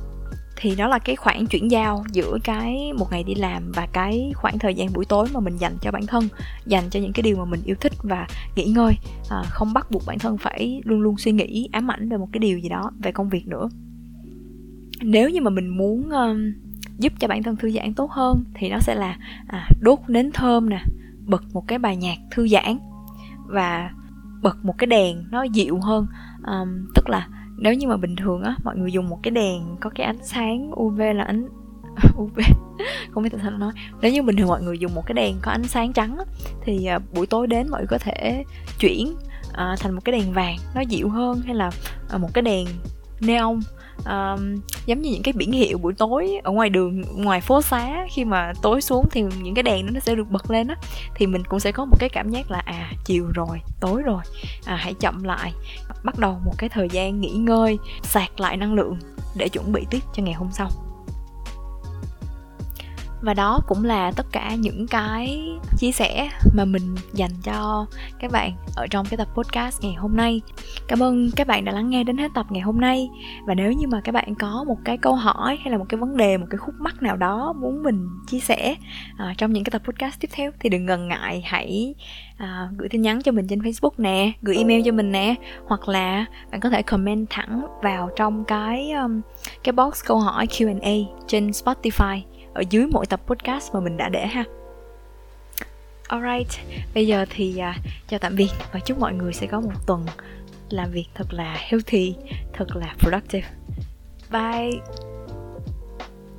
thì 0.61 0.75
đó 0.75 0.87
là 0.87 0.99
cái 0.99 1.15
khoảng 1.15 1.47
chuyển 1.47 1.71
giao 1.71 2.03
giữa 2.11 2.37
cái 2.43 2.93
một 2.93 3.11
ngày 3.11 3.23
đi 3.23 3.35
làm 3.35 3.71
và 3.71 3.87
cái 3.93 4.31
khoảng 4.35 4.59
thời 4.59 4.75
gian 4.75 4.93
buổi 4.93 5.05
tối 5.05 5.27
mà 5.33 5.39
mình 5.39 5.57
dành 5.57 5.77
cho 5.81 5.91
bản 5.91 6.07
thân 6.07 6.27
dành 6.65 6.89
cho 6.89 6.99
những 6.99 7.13
cái 7.13 7.23
điều 7.23 7.37
mà 7.37 7.45
mình 7.45 7.61
yêu 7.65 7.75
thích 7.79 7.93
và 8.03 8.27
nghỉ 8.55 8.65
ngơi. 8.65 8.93
À, 9.29 9.43
không 9.49 9.73
bắt 9.73 9.91
buộc 9.91 10.03
bản 10.05 10.19
thân 10.19 10.37
phải 10.37 10.81
luôn 10.85 11.01
luôn 11.01 11.17
suy 11.17 11.31
nghĩ 11.31 11.69
ám 11.71 11.91
ảnh 11.91 12.09
về 12.09 12.17
một 12.17 12.27
cái 12.31 12.39
điều 12.39 12.59
gì 12.59 12.69
đó 12.69 12.91
về 13.03 13.11
công 13.11 13.29
việc 13.29 13.47
nữa. 13.47 13.69
Nếu 15.01 15.29
như 15.29 15.41
mà 15.41 15.49
mình 15.49 15.77
muốn 15.77 15.99
uh, 15.99 16.37
giúp 17.01 17.13
cho 17.19 17.27
bản 17.27 17.43
thân 17.43 17.55
thư 17.55 17.71
giãn 17.71 17.93
tốt 17.93 18.11
hơn 18.11 18.43
thì 18.53 18.69
nó 18.69 18.79
sẽ 18.79 18.95
là 18.95 19.17
à, 19.47 19.67
đốt 19.81 19.99
nến 20.07 20.31
thơm 20.31 20.69
nè 20.69 20.83
bật 21.25 21.43
một 21.53 21.67
cái 21.67 21.79
bài 21.79 21.97
nhạc 21.97 22.17
thư 22.31 22.47
giãn 22.47 22.77
và 23.47 23.91
bật 24.41 24.65
một 24.65 24.77
cái 24.77 24.87
đèn 24.87 25.23
nó 25.31 25.43
dịu 25.43 25.79
hơn. 25.79 26.07
À, 26.43 26.65
tức 26.95 27.09
là 27.09 27.27
nếu 27.57 27.73
như 27.73 27.87
mà 27.87 27.97
bình 27.97 28.15
thường 28.15 28.41
á 28.41 28.55
mọi 28.63 28.77
người 28.77 28.91
dùng 28.91 29.09
một 29.09 29.19
cái 29.23 29.31
đèn 29.31 29.75
có 29.79 29.89
cái 29.89 30.05
ánh 30.05 30.23
sáng 30.23 30.71
UV 30.79 30.99
là 31.15 31.23
ánh 31.23 31.47
UV 32.17 32.39
không 33.11 33.23
biết 33.23 33.29
tại 33.31 33.41
sao 33.43 33.51
nói. 33.51 33.71
Nếu 34.01 34.11
như 34.11 34.23
bình 34.23 34.35
thường 34.35 34.47
mọi 34.47 34.61
người 34.61 34.79
dùng 34.79 34.95
một 34.95 35.05
cái 35.05 35.13
đèn 35.13 35.35
có 35.41 35.51
ánh 35.51 35.63
sáng 35.63 35.93
trắng 35.93 36.17
á, 36.17 36.25
thì 36.63 36.85
à, 36.85 36.99
buổi 37.13 37.27
tối 37.27 37.47
đến 37.47 37.67
mọi 37.69 37.81
người 37.81 37.87
có 37.87 37.97
thể 37.97 38.43
chuyển 38.79 39.15
à, 39.53 39.75
thành 39.79 39.93
một 39.93 40.01
cái 40.05 40.19
đèn 40.19 40.33
vàng 40.33 40.57
nó 40.75 40.81
dịu 40.81 41.09
hơn 41.09 41.41
hay 41.45 41.55
là 41.55 41.71
à, 42.09 42.17
một 42.17 42.29
cái 42.33 42.41
đèn 42.41 42.67
neon 43.21 43.59
um, 44.05 44.61
giống 44.85 45.01
như 45.01 45.11
những 45.11 45.23
cái 45.23 45.33
biển 45.33 45.51
hiệu 45.51 45.77
buổi 45.77 45.93
tối 45.93 46.39
ở 46.43 46.51
ngoài 46.51 46.69
đường 46.69 47.01
ngoài 47.15 47.41
phố 47.41 47.61
xá 47.61 48.07
khi 48.11 48.25
mà 48.25 48.53
tối 48.61 48.81
xuống 48.81 49.05
thì 49.11 49.23
những 49.43 49.55
cái 49.55 49.63
đèn 49.63 49.85
đó 49.85 49.91
nó 49.93 49.99
sẽ 49.99 50.15
được 50.15 50.29
bật 50.29 50.51
lên 50.51 50.67
á 50.67 50.75
thì 51.15 51.27
mình 51.27 51.43
cũng 51.43 51.59
sẽ 51.59 51.71
có 51.71 51.85
một 51.85 51.97
cái 51.99 52.09
cảm 52.09 52.29
giác 52.29 52.51
là 52.51 52.59
à 52.65 52.91
chiều 53.05 53.25
rồi 53.33 53.61
tối 53.79 54.01
rồi. 54.01 54.21
À, 54.65 54.75
hãy 54.75 54.93
chậm 54.93 55.23
lại 55.23 55.53
bắt 56.03 56.19
đầu 56.19 56.39
một 56.45 56.53
cái 56.57 56.69
thời 56.69 56.89
gian 56.89 57.21
nghỉ 57.21 57.31
ngơi 57.31 57.77
sạc 58.03 58.39
lại 58.39 58.57
năng 58.57 58.73
lượng 58.73 58.97
để 59.35 59.49
chuẩn 59.49 59.71
bị 59.71 59.85
tiếp 59.89 59.99
cho 60.13 60.23
ngày 60.23 60.33
hôm 60.33 60.49
sau 60.51 60.69
và 63.21 63.33
đó 63.33 63.61
cũng 63.67 63.83
là 63.83 64.11
tất 64.11 64.25
cả 64.31 64.55
những 64.55 64.87
cái 64.87 65.47
chia 65.77 65.91
sẻ 65.91 66.29
mà 66.55 66.65
mình 66.65 66.95
dành 67.13 67.31
cho 67.43 67.85
các 68.19 68.31
bạn 68.31 68.51
ở 68.75 68.87
trong 68.87 69.05
cái 69.09 69.17
tập 69.17 69.27
podcast 69.33 69.81
ngày 69.81 69.93
hôm 69.93 70.15
nay. 70.15 70.41
Cảm 70.87 71.03
ơn 71.03 71.31
các 71.35 71.47
bạn 71.47 71.65
đã 71.65 71.71
lắng 71.71 71.89
nghe 71.89 72.03
đến 72.03 72.17
hết 72.17 72.31
tập 72.35 72.45
ngày 72.49 72.61
hôm 72.61 72.79
nay. 72.79 73.09
Và 73.45 73.53
nếu 73.53 73.71
như 73.71 73.87
mà 73.87 74.01
các 74.03 74.11
bạn 74.11 74.35
có 74.35 74.63
một 74.67 74.77
cái 74.85 74.97
câu 74.97 75.15
hỏi 75.15 75.57
hay 75.61 75.71
là 75.71 75.77
một 75.77 75.85
cái 75.89 75.99
vấn 75.99 76.17
đề 76.17 76.37
một 76.37 76.47
cái 76.49 76.57
khúc 76.57 76.75
mắc 76.79 77.01
nào 77.01 77.17
đó 77.17 77.53
muốn 77.53 77.83
mình 77.83 78.07
chia 78.27 78.39
sẻ 78.39 78.75
uh, 79.13 79.37
trong 79.37 79.53
những 79.53 79.63
cái 79.63 79.71
tập 79.71 79.81
podcast 79.85 80.19
tiếp 80.19 80.29
theo 80.31 80.51
thì 80.59 80.69
đừng 80.69 80.85
ngần 80.85 81.07
ngại 81.07 81.43
hãy 81.45 81.95
uh, 82.43 82.77
gửi 82.77 82.89
tin 82.89 83.01
nhắn 83.01 83.21
cho 83.21 83.31
mình 83.31 83.47
trên 83.47 83.59
facebook 83.59 83.91
nè 83.97 84.31
gửi 84.41 84.57
email 84.57 84.81
cho 84.85 84.91
mình 84.91 85.11
nè 85.11 85.35
hoặc 85.65 85.89
là 85.89 86.25
bạn 86.51 86.59
có 86.59 86.69
thể 86.69 86.81
comment 86.81 87.27
thẳng 87.29 87.65
vào 87.83 88.09
trong 88.15 88.45
cái 88.45 88.91
um, 88.91 89.21
cái 89.63 89.73
box 89.73 90.05
câu 90.05 90.19
hỏi 90.19 90.45
Q&A 90.45 90.93
trên 91.27 91.47
Spotify 91.47 92.21
ở 92.53 92.63
dưới 92.69 92.87
mỗi 92.91 93.05
tập 93.05 93.21
podcast 93.27 93.73
mà 93.73 93.79
mình 93.79 93.97
đã 93.97 94.09
để 94.09 94.27
ha 94.27 94.43
Alright, 96.07 96.49
bây 96.93 97.07
giờ 97.07 97.25
thì 97.29 97.61
uh, 97.69 97.75
chào 98.07 98.19
tạm 98.19 98.35
biệt 98.35 98.49
và 98.71 98.79
chúc 98.79 98.99
mọi 98.99 99.13
người 99.13 99.33
sẽ 99.33 99.47
có 99.47 99.61
một 99.61 99.87
tuần 99.87 100.05
làm 100.69 100.91
việc 100.91 101.05
thật 101.15 101.33
là 101.33 101.57
healthy, 101.59 102.15
thật 102.53 102.75
là 102.75 102.95
productive. 102.99 103.47
Bye! 104.31 105.10